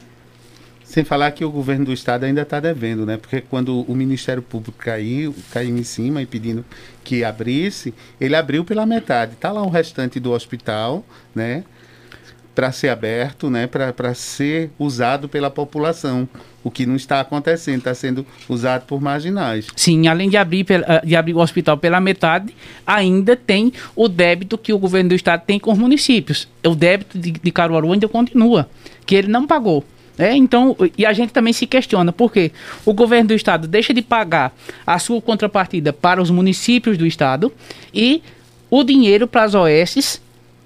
[0.88, 3.18] Sem falar que o governo do estado ainda está devendo, né?
[3.18, 6.64] Porque quando o Ministério Público caiu, caiu em cima e pedindo
[7.04, 9.34] que abrisse, ele abriu pela metade.
[9.34, 11.66] Está lá o restante do hospital, né?
[12.56, 16.28] para ser aberto, né, para ser usado pela população.
[16.64, 19.68] O que não está acontecendo, está sendo usado por marginais.
[19.76, 20.66] Sim, além de abrir,
[21.04, 25.44] de abrir o hospital pela metade, ainda tem o débito que o governo do estado
[25.46, 26.48] tem com os municípios.
[26.66, 28.68] O débito de, de Caruaru ainda continua,
[29.06, 29.86] que ele não pagou.
[30.18, 32.51] É, então, e a gente também se questiona, porque
[32.84, 34.55] o governo do estado deixa de pagar
[34.86, 37.53] a sua contrapartida para os municípios do estado
[37.93, 38.24] e
[38.70, 40.20] o dinheiro para as OS,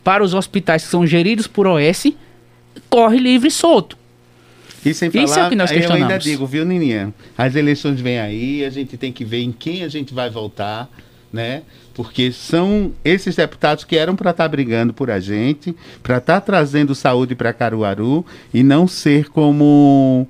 [0.03, 2.07] para os hospitais que são geridos por OS,
[2.89, 3.97] corre livre e solto.
[4.83, 6.01] E sem falar, Isso é o que nós questionamos.
[6.01, 7.13] eu ainda digo, viu, Nininha?
[7.37, 10.89] As eleições vêm aí, a gente tem que ver em quem a gente vai votar,
[11.31, 11.61] né?
[11.93, 16.39] Porque são esses deputados que eram para estar tá brigando por a gente, para estar
[16.39, 20.27] tá trazendo saúde para Caruaru e não ser como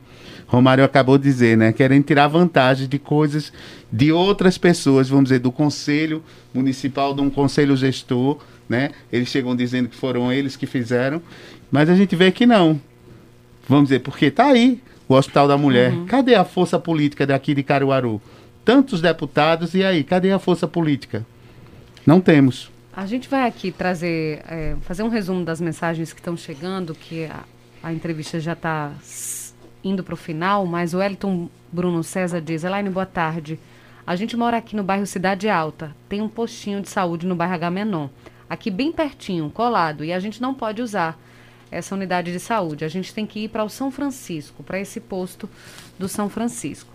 [0.48, 1.72] Romário acabou de dizer, né?
[1.72, 3.54] Querem tirar vantagem de coisas
[3.92, 8.38] de outras pessoas, vamos dizer, do conselho municipal, de um conselho gestor,
[8.68, 8.92] né?
[9.12, 11.22] Eles chegam dizendo que foram eles que fizeram,
[11.72, 12.80] mas a gente vê que não.
[13.68, 15.94] Vamos dizer, porque está aí o Hospital da Mulher.
[15.94, 16.06] Uhum.
[16.06, 18.22] Cadê a força política daqui de Caruaru?
[18.66, 21.26] Tantos deputados, e aí, cadê a força política?
[22.06, 22.72] Não temos.
[22.94, 27.26] A gente vai aqui trazer, é, fazer um resumo das mensagens que estão chegando, que
[27.26, 27.44] a,
[27.82, 28.92] a entrevista já está
[29.84, 33.60] indo para o final, mas o Elton Bruno César diz, Elaine, boa tarde.
[34.06, 37.54] A gente mora aqui no bairro Cidade Alta, tem um postinho de saúde no bairro
[37.54, 38.10] Agamenon,
[38.50, 41.18] aqui bem pertinho, colado, e a gente não pode usar
[41.72, 42.84] essa unidade de saúde.
[42.84, 45.50] A gente tem que ir para o São Francisco, para esse posto
[45.98, 46.92] do São Francisco.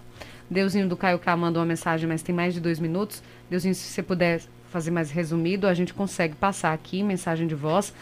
[0.51, 3.23] Deusinho do Caio K mandou uma mensagem, mas tem mais de dois minutos.
[3.49, 7.93] Deusinho, se você puder fazer mais resumido, a gente consegue passar aqui, mensagem de voz.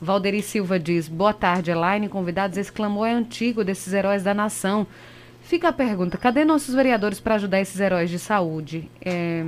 [0.00, 2.08] Valderi Silva diz: Boa tarde, Elaine.
[2.08, 4.86] Convidados, esse clamor é antigo desses heróis da nação.
[5.42, 8.90] Fica a pergunta: cadê nossos vereadores para ajudar esses heróis de saúde?
[9.00, 9.46] É...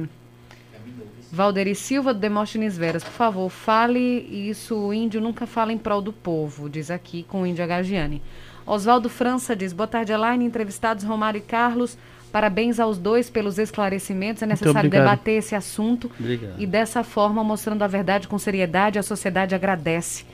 [1.33, 4.77] Valderi Silva, do Demóstenes Veras, por favor, fale isso.
[4.77, 8.23] O índio nunca fala em prol do povo, diz aqui com o índio Agagiani.
[8.65, 10.45] Oswaldo França diz: Boa tarde, Elaine.
[10.45, 11.99] Entrevistados Romário e Carlos.
[12.35, 14.43] Parabéns aos dois pelos esclarecimentos.
[14.43, 16.61] É necessário debater esse assunto obrigado.
[16.61, 20.25] e dessa forma, mostrando a verdade com seriedade, a sociedade agradece.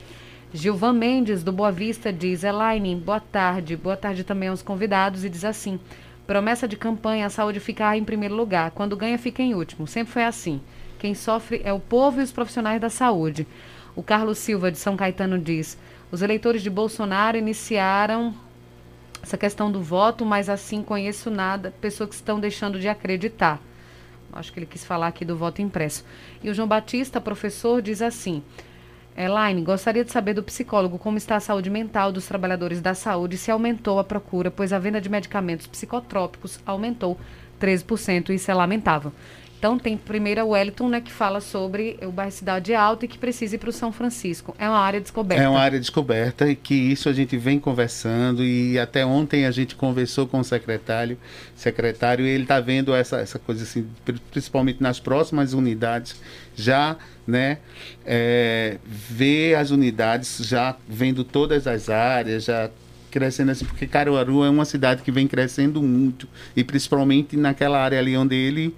[0.51, 3.77] Gilvan Mendes, do Boa Vista, diz: Elaine, boa tarde.
[3.77, 5.23] Boa tarde também aos convidados.
[5.23, 5.79] E diz assim:
[6.25, 8.71] promessa de campanha, a saúde ficar em primeiro lugar.
[8.71, 9.85] Quando ganha, fica em último.
[9.85, 10.59] Sempre foi assim.
[10.97, 13.45] Quem sofre é o povo e os profissionais da saúde.
[13.95, 15.77] O Carlos Silva, de São Caetano, diz:
[16.11, 18.33] os eleitores de Bolsonaro iniciaram
[19.21, 23.59] essa questão do voto, mas assim conheço nada, pessoas que estão deixando de acreditar.
[24.33, 26.05] Acho que ele quis falar aqui do voto impresso.
[26.41, 28.41] E o João Batista, professor, diz assim:
[29.15, 33.37] Elaine, gostaria de saber do psicólogo como está a saúde mental dos trabalhadores da saúde,
[33.37, 37.19] se aumentou a procura, pois a venda de medicamentos psicotrópicos aumentou
[37.59, 39.11] 13%, e isso é lamentável.
[39.61, 43.19] Então tem primeiro o Wellington, né, que fala sobre o bairro Cidade Alta e que
[43.19, 44.55] precisa ir para o São Francisco.
[44.57, 45.43] É uma área descoberta.
[45.43, 49.51] É uma área descoberta e que isso a gente vem conversando e até ontem a
[49.51, 51.15] gente conversou com o secretário,
[51.55, 53.87] secretário, e ele está vendo essa, essa coisa assim,
[54.31, 56.15] principalmente nas próximas unidades,
[56.55, 56.97] já
[57.27, 57.59] né,
[58.03, 62.67] é, ver as unidades já vendo todas as áreas, já
[63.11, 67.99] crescendo assim, porque Caruaru é uma cidade que vem crescendo muito e principalmente naquela área
[67.99, 68.73] ali onde ele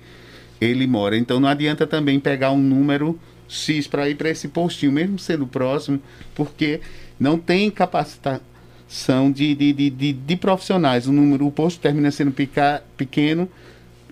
[0.63, 1.17] ele mora.
[1.17, 5.45] Então não adianta também pegar um número X para ir para esse postinho, mesmo sendo
[5.45, 5.99] próximo,
[6.33, 6.81] porque
[7.19, 11.07] não tem capacitação de, de, de, de, de profissionais.
[11.07, 13.47] O número, o posto termina sendo pica, pequeno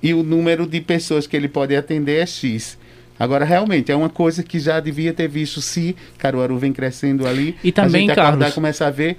[0.01, 2.77] e o número de pessoas que ele pode atender é X.
[3.19, 7.55] Agora, realmente, é uma coisa que já devia ter visto se Caruaru vem crescendo ali.
[7.63, 9.17] E também, a gente e começar a ver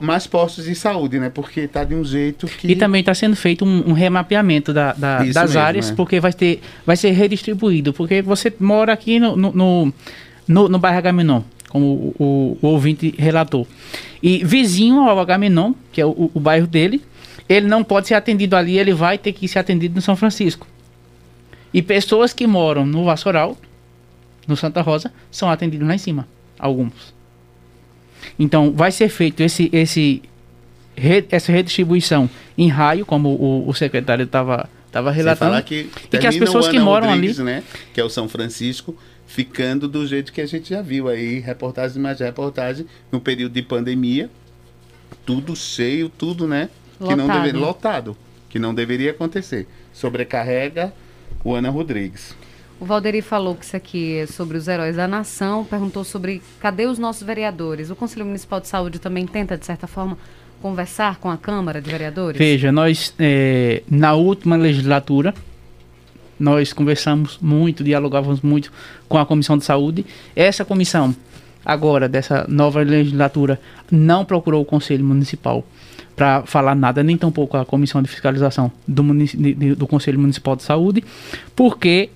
[0.00, 1.30] mais postos de saúde, né?
[1.30, 2.68] Porque está de um jeito que.
[2.68, 5.94] E também está sendo feito um, um remapeamento da, da, das mesmo, áreas, é.
[5.94, 7.92] porque vai, ter, vai ser redistribuído.
[7.92, 9.92] Porque você mora aqui no, no, no,
[10.46, 13.66] no, no bairro Agamenon, como o, o, o, ouvinte relatou.
[14.22, 17.00] E vizinho ao Agamenon, que é o, o bairro dele,
[17.48, 20.66] ele não pode ser atendido ali, ele vai ter que ser atendido no São Francisco.
[21.72, 23.56] E pessoas que moram no Vassoural,
[24.48, 26.26] no Santa Rosa, são atendidos lá em cima,
[26.58, 27.19] alguns.
[28.38, 30.22] Então, vai ser feito esse, esse,
[31.30, 35.62] essa redistribuição em raio, como o, o secretário estava tava relatando.
[35.62, 37.46] Que e que as pessoas que moram Rodrigues, ali.
[37.46, 37.62] Né,
[37.94, 38.96] que é o São Francisco,
[39.26, 43.62] ficando do jeito que a gente já viu aí, reportagem mais reportagem, no período de
[43.62, 44.28] pandemia,
[45.24, 46.68] tudo cheio, tudo, né?
[46.98, 47.08] Lotado.
[47.08, 48.16] Que não deveria, lotado,
[48.48, 49.66] que não deveria acontecer.
[49.92, 50.92] Sobrecarrega
[51.44, 52.34] o Ana Rodrigues.
[52.80, 56.86] O Valderi falou que isso aqui é sobre os heróis da nação, perguntou sobre cadê
[56.86, 57.90] os nossos vereadores.
[57.90, 60.16] O Conselho Municipal de Saúde também tenta, de certa forma,
[60.62, 62.38] conversar com a Câmara de Vereadores?
[62.38, 65.34] Veja, nós, é, na última legislatura,
[66.38, 68.72] nós conversamos muito, dialogávamos muito
[69.06, 70.06] com a Comissão de Saúde.
[70.34, 71.14] Essa comissão
[71.62, 73.60] agora dessa nova legislatura
[73.90, 75.62] não procurou o Conselho Municipal
[76.16, 79.02] para falar nada, nem tampouco a Comissão de Fiscalização do,
[79.76, 81.04] do Conselho Municipal de Saúde,
[81.54, 82.08] porque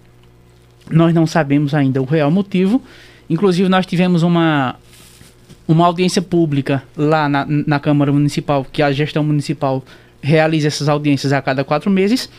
[0.90, 2.82] nós não sabemos ainda o real motivo.
[3.28, 4.76] Inclusive, nós tivemos uma,
[5.66, 9.82] uma audiência pública lá na, na Câmara Municipal, que a gestão municipal
[10.22, 12.30] realiza essas audiências a cada quatro meses,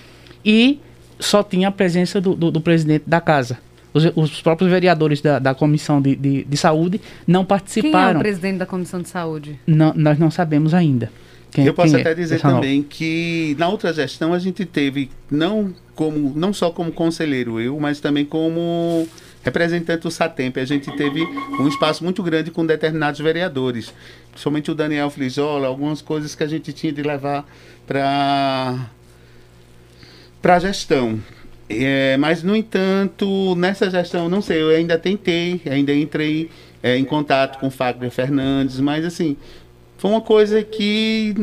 [0.43, 0.79] e
[1.19, 3.57] só tinha a presença do, do, do presidente da casa.
[3.93, 7.91] Os, os, próprios vereadores da, da Comissão de, de, de, Saúde não participaram.
[7.91, 9.57] Quem é o presidente da Comissão de Saúde?
[9.65, 11.09] Não, nós não sabemos ainda.
[11.49, 12.89] Quem, eu posso até é dizer também nova?
[12.89, 17.99] que na outra gestão a gente teve, não, como, não só como conselheiro eu, mas
[17.99, 19.07] também como
[19.43, 21.21] representante do SATEMP, a gente teve
[21.59, 23.93] um espaço muito grande com determinados vereadores,
[24.31, 27.45] principalmente o Daniel Frijola, algumas coisas que a gente tinha de levar
[27.87, 28.89] para
[30.41, 31.19] para a gestão.
[31.67, 36.51] É, mas, no entanto, nessa gestão, não sei, eu ainda tentei, ainda entrei
[36.83, 39.35] é, em contato com o Fagner Fernandes, mas assim,
[39.97, 41.33] foi uma coisa que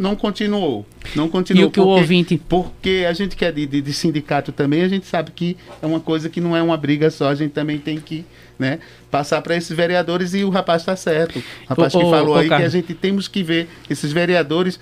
[0.00, 0.86] não continuou.
[1.14, 1.64] Não continuou.
[1.64, 2.42] E o que porque, o ouvinte.
[2.48, 5.86] Porque a gente que é de, de, de, sindicato também, a gente sabe que é
[5.86, 8.24] uma coisa que não é uma briga só, a gente também tem que
[8.58, 8.78] né,
[9.10, 11.38] passar para esses vereadores e o rapaz está certo.
[11.38, 14.80] O rapaz que falou aí que a gente temos que ver esses vereadores.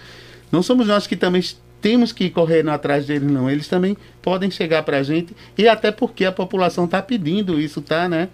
[0.51, 1.43] Não somos nós que também
[1.81, 3.51] temos que ir correndo atrás deles, não.
[3.51, 7.83] Eles também podem chegar para a gente e até porque a população está pedindo isso,
[7.83, 8.29] tá, né?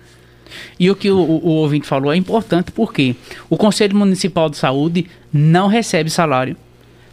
[0.78, 3.16] E o que o, o, o, ouvinte falou é importante porque
[3.48, 6.56] o Conselho Municipal de Saúde não recebe salário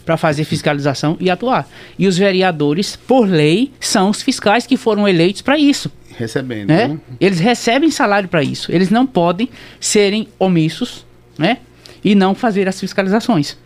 [0.05, 1.67] para fazer fiscalização e atuar.
[1.97, 5.91] E os vereadores, por lei, são os fiscais que foram eleitos para isso.
[6.17, 6.69] Recebendo.
[6.69, 6.87] Né?
[6.87, 6.99] né?
[7.19, 8.71] Eles recebem salário para isso.
[8.71, 9.49] Eles não podem
[9.79, 11.05] serem omissos
[11.37, 11.59] né?
[12.03, 13.57] e não fazer as fiscalizações.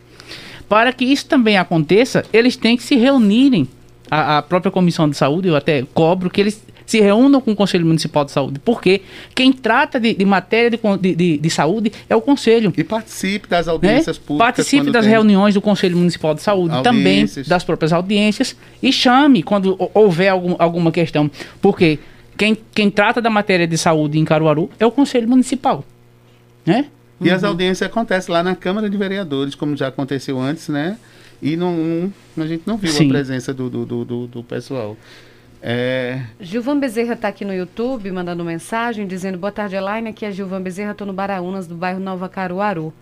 [0.68, 3.68] Para que isso também aconteça, eles têm que se reunirem.
[4.10, 7.56] A, a própria Comissão de Saúde, eu até cobro que eles se reúnam com o
[7.56, 9.02] Conselho Municipal de Saúde, porque
[9.34, 12.74] quem trata de, de matéria de, de, de, saúde é o Conselho.
[12.78, 14.24] E participe das audiências né?
[14.26, 14.56] públicas.
[14.56, 17.36] Participe das reuniões do Conselho Municipal de Saúde, audiências.
[17.36, 21.30] também das próprias audiências, e chame quando houver algum, alguma questão,
[21.62, 22.00] porque
[22.38, 25.84] quem, quem trata da matéria de saúde em Caruaru é o Conselho Municipal.
[26.66, 26.86] Né?
[27.22, 27.36] E uhum.
[27.36, 30.98] as audiências acontecem lá na Câmara de Vereadores, como já aconteceu antes, né?
[31.42, 33.06] E não, não a gente não viu Sim.
[33.06, 34.98] a presença do, do, do, do pessoal.
[35.62, 36.22] É...
[36.40, 40.10] Gilvan Bezerra está aqui no YouTube mandando mensagem dizendo boa tarde, Elaine.
[40.10, 42.94] Aqui é Gilvan Bezerra, estou no Baraunas, do bairro Nova Caruaru.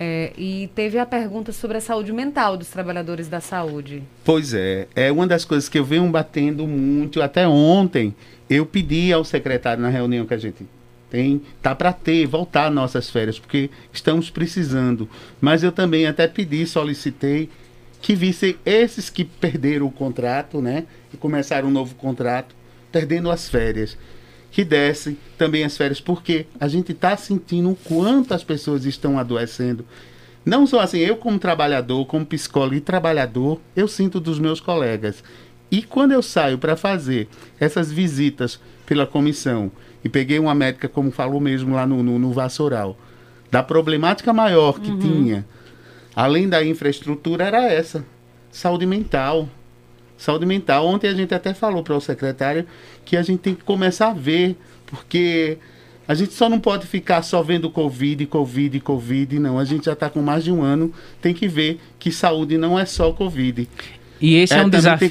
[0.00, 4.04] É, e teve a pergunta sobre a saúde mental dos trabalhadores da saúde.
[4.24, 7.20] Pois é, é uma das coisas que eu venho batendo muito.
[7.20, 8.14] Até ontem
[8.48, 10.64] eu pedi ao secretário na reunião que a gente
[11.10, 15.08] tem, tá para ter, voltar nossas férias, porque estamos precisando.
[15.40, 17.48] Mas eu também até pedi, solicitei
[18.00, 20.84] que vissem esses que perderam o contrato, né?
[21.12, 22.54] E começaram um novo contrato,
[22.92, 23.96] perdendo as férias.
[24.50, 29.18] Que dessem também as férias, porque a gente está sentindo o quanto as pessoas estão
[29.18, 29.84] adoecendo.
[30.44, 35.22] Não só assim, eu como trabalhador, como psicólogo e trabalhador, eu sinto dos meus colegas.
[35.70, 37.28] E quando eu saio para fazer
[37.60, 39.70] essas visitas pela comissão,
[40.02, 42.96] e peguei uma médica, como falou mesmo lá no, no, no Vassoural,
[43.50, 44.98] da problemática maior que uhum.
[44.98, 45.46] tinha,
[46.14, 48.04] além da infraestrutura, era essa:
[48.50, 49.48] saúde mental.
[50.18, 50.86] Saúde mental.
[50.86, 52.66] Ontem a gente até falou para o secretário
[53.04, 55.56] que a gente tem que começar a ver, porque
[56.06, 59.58] a gente só não pode ficar só vendo Covid, Covid, Covid, não.
[59.58, 60.92] A gente já está com mais de um ano,
[61.22, 63.68] tem que ver que saúde não é só Covid.
[64.20, 65.08] E esse é, é um desafio.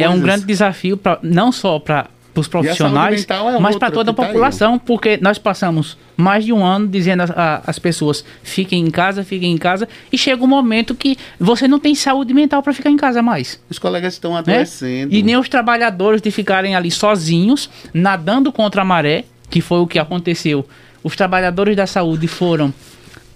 [0.00, 4.10] É um grande desafio, pra, não só para para os profissionais, é mas para toda
[4.10, 7.24] a tá população, tá porque nós passamos mais de um ano dizendo
[7.66, 11.78] às pessoas fiquem em casa, fiquem em casa, e chega um momento que você não
[11.78, 13.60] tem saúde mental para ficar em casa mais.
[13.68, 14.38] Os colegas estão né?
[14.38, 15.12] adoecendo.
[15.12, 15.18] Né?
[15.18, 19.86] E nem os trabalhadores de ficarem ali sozinhos, nadando contra a maré, que foi o
[19.86, 20.66] que aconteceu.
[21.02, 22.72] Os trabalhadores da saúde foram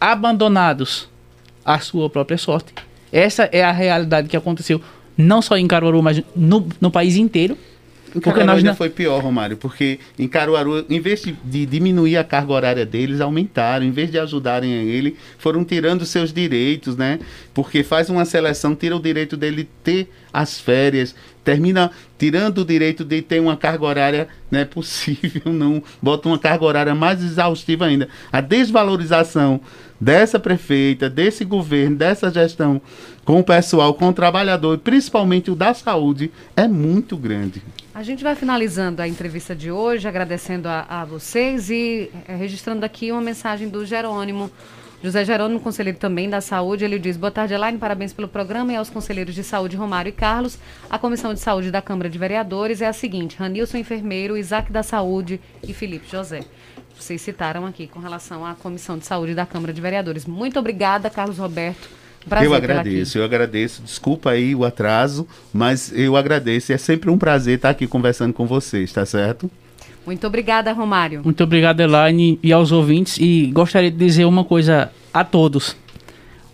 [0.00, 1.08] abandonados
[1.64, 2.72] à sua própria sorte.
[3.12, 4.80] Essa é a realidade que aconteceu
[5.16, 7.56] não só em Caruaru, mas no, no país inteiro.
[8.14, 8.76] Em Caruaru nós ainda não...
[8.76, 13.20] foi pior, Romário, porque em Caruaru, em vez de, de, diminuir a carga horária deles,
[13.20, 13.84] aumentaram.
[13.84, 17.18] Em vez de ajudarem ele, foram tirando seus direitos, né?
[17.54, 23.04] Porque faz uma seleção, tira o direito dele ter as férias, termina tirando o direito
[23.04, 25.82] de ter uma carga horária, não é possível, não.
[26.00, 28.08] Bota uma carga horária mais exaustiva ainda.
[28.30, 29.60] A desvalorização
[30.02, 32.82] dessa prefeita, desse governo, dessa gestão
[33.24, 37.62] com o pessoal, com o trabalhador, principalmente o da saúde, é muito grande.
[37.94, 42.84] A gente vai finalizando a entrevista de hoje, agradecendo a, a vocês e é, registrando
[42.84, 44.50] aqui uma mensagem do Jerônimo.
[45.04, 48.76] José Jerônimo, conselheiro também da saúde, ele diz: Boa tarde, Elaine, parabéns pelo programa e
[48.76, 50.58] aos conselheiros de saúde Romário e Carlos.
[50.88, 54.82] A comissão de saúde da Câmara de Vereadores é a seguinte: Ranilson, enfermeiro, Isaac da
[54.82, 56.40] Saúde e Felipe José.
[56.98, 60.24] Vocês citaram aqui com relação à Comissão de Saúde da Câmara de Vereadores.
[60.24, 61.88] Muito obrigada, Carlos Roberto.
[62.28, 63.82] Prazer eu agradeço, eu agradeço.
[63.82, 66.72] Desculpa aí o atraso, mas eu agradeço.
[66.72, 69.50] É sempre um prazer estar aqui conversando com vocês, tá certo?
[70.06, 71.22] Muito obrigada, Romário.
[71.24, 73.18] Muito obrigado, Elaine, e aos ouvintes.
[73.18, 75.76] E gostaria de dizer uma coisa a todos.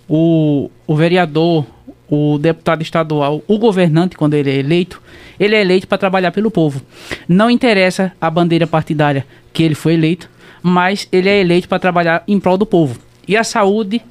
[0.08, 1.66] O, o vereador,
[2.10, 5.00] o deputado estadual, o governante, quando ele é eleito,
[5.38, 6.80] ele é eleito para trabalhar pelo povo.
[7.28, 10.28] Não interessa a bandeira partidária que ele foi eleito,
[10.62, 12.98] mas ele é eleito para trabalhar em prol do povo.
[13.26, 14.02] E a saúde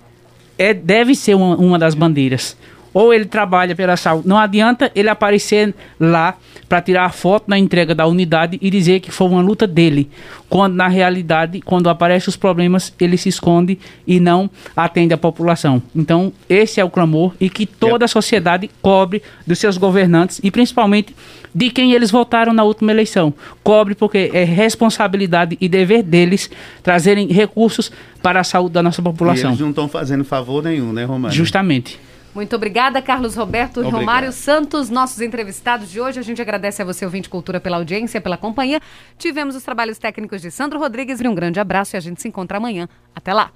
[0.58, 2.58] é, deve ser uma, uma das bandeiras.
[2.98, 4.28] Ou ele trabalha pela saúde.
[4.28, 6.36] Não adianta ele aparecer lá
[6.68, 10.10] para tirar a foto na entrega da unidade e dizer que foi uma luta dele.
[10.50, 13.78] Quando na realidade, quando aparecem os problemas, ele se esconde
[14.08, 15.80] e não atende a população.
[15.96, 20.50] Então, esse é o clamor e que toda a sociedade cobre dos seus governantes e
[20.50, 21.16] principalmente
[21.54, 23.32] de quem eles votaram na última eleição.
[23.64, 26.50] Cobre porque é responsabilidade e dever deles
[26.82, 27.92] trazerem recursos
[28.24, 29.52] para a saúde da nossa população.
[29.52, 31.38] E eles não estão fazendo favor nenhum, né, Romário?
[31.38, 32.07] Justamente.
[32.38, 36.20] Muito obrigada, Carlos Roberto e Romário Santos, nossos entrevistados de hoje.
[36.20, 38.80] A gente agradece a você, ouvinte Cultura, pela audiência, pela companhia.
[39.18, 42.28] Tivemos os trabalhos técnicos de Sandro Rodrigues e um grande abraço e a gente se
[42.28, 42.88] encontra amanhã.
[43.16, 43.50] Até lá.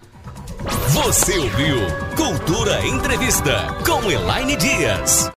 [0.87, 1.77] Você ouviu
[2.17, 5.29] Cultura Entrevista com Elaine Dias.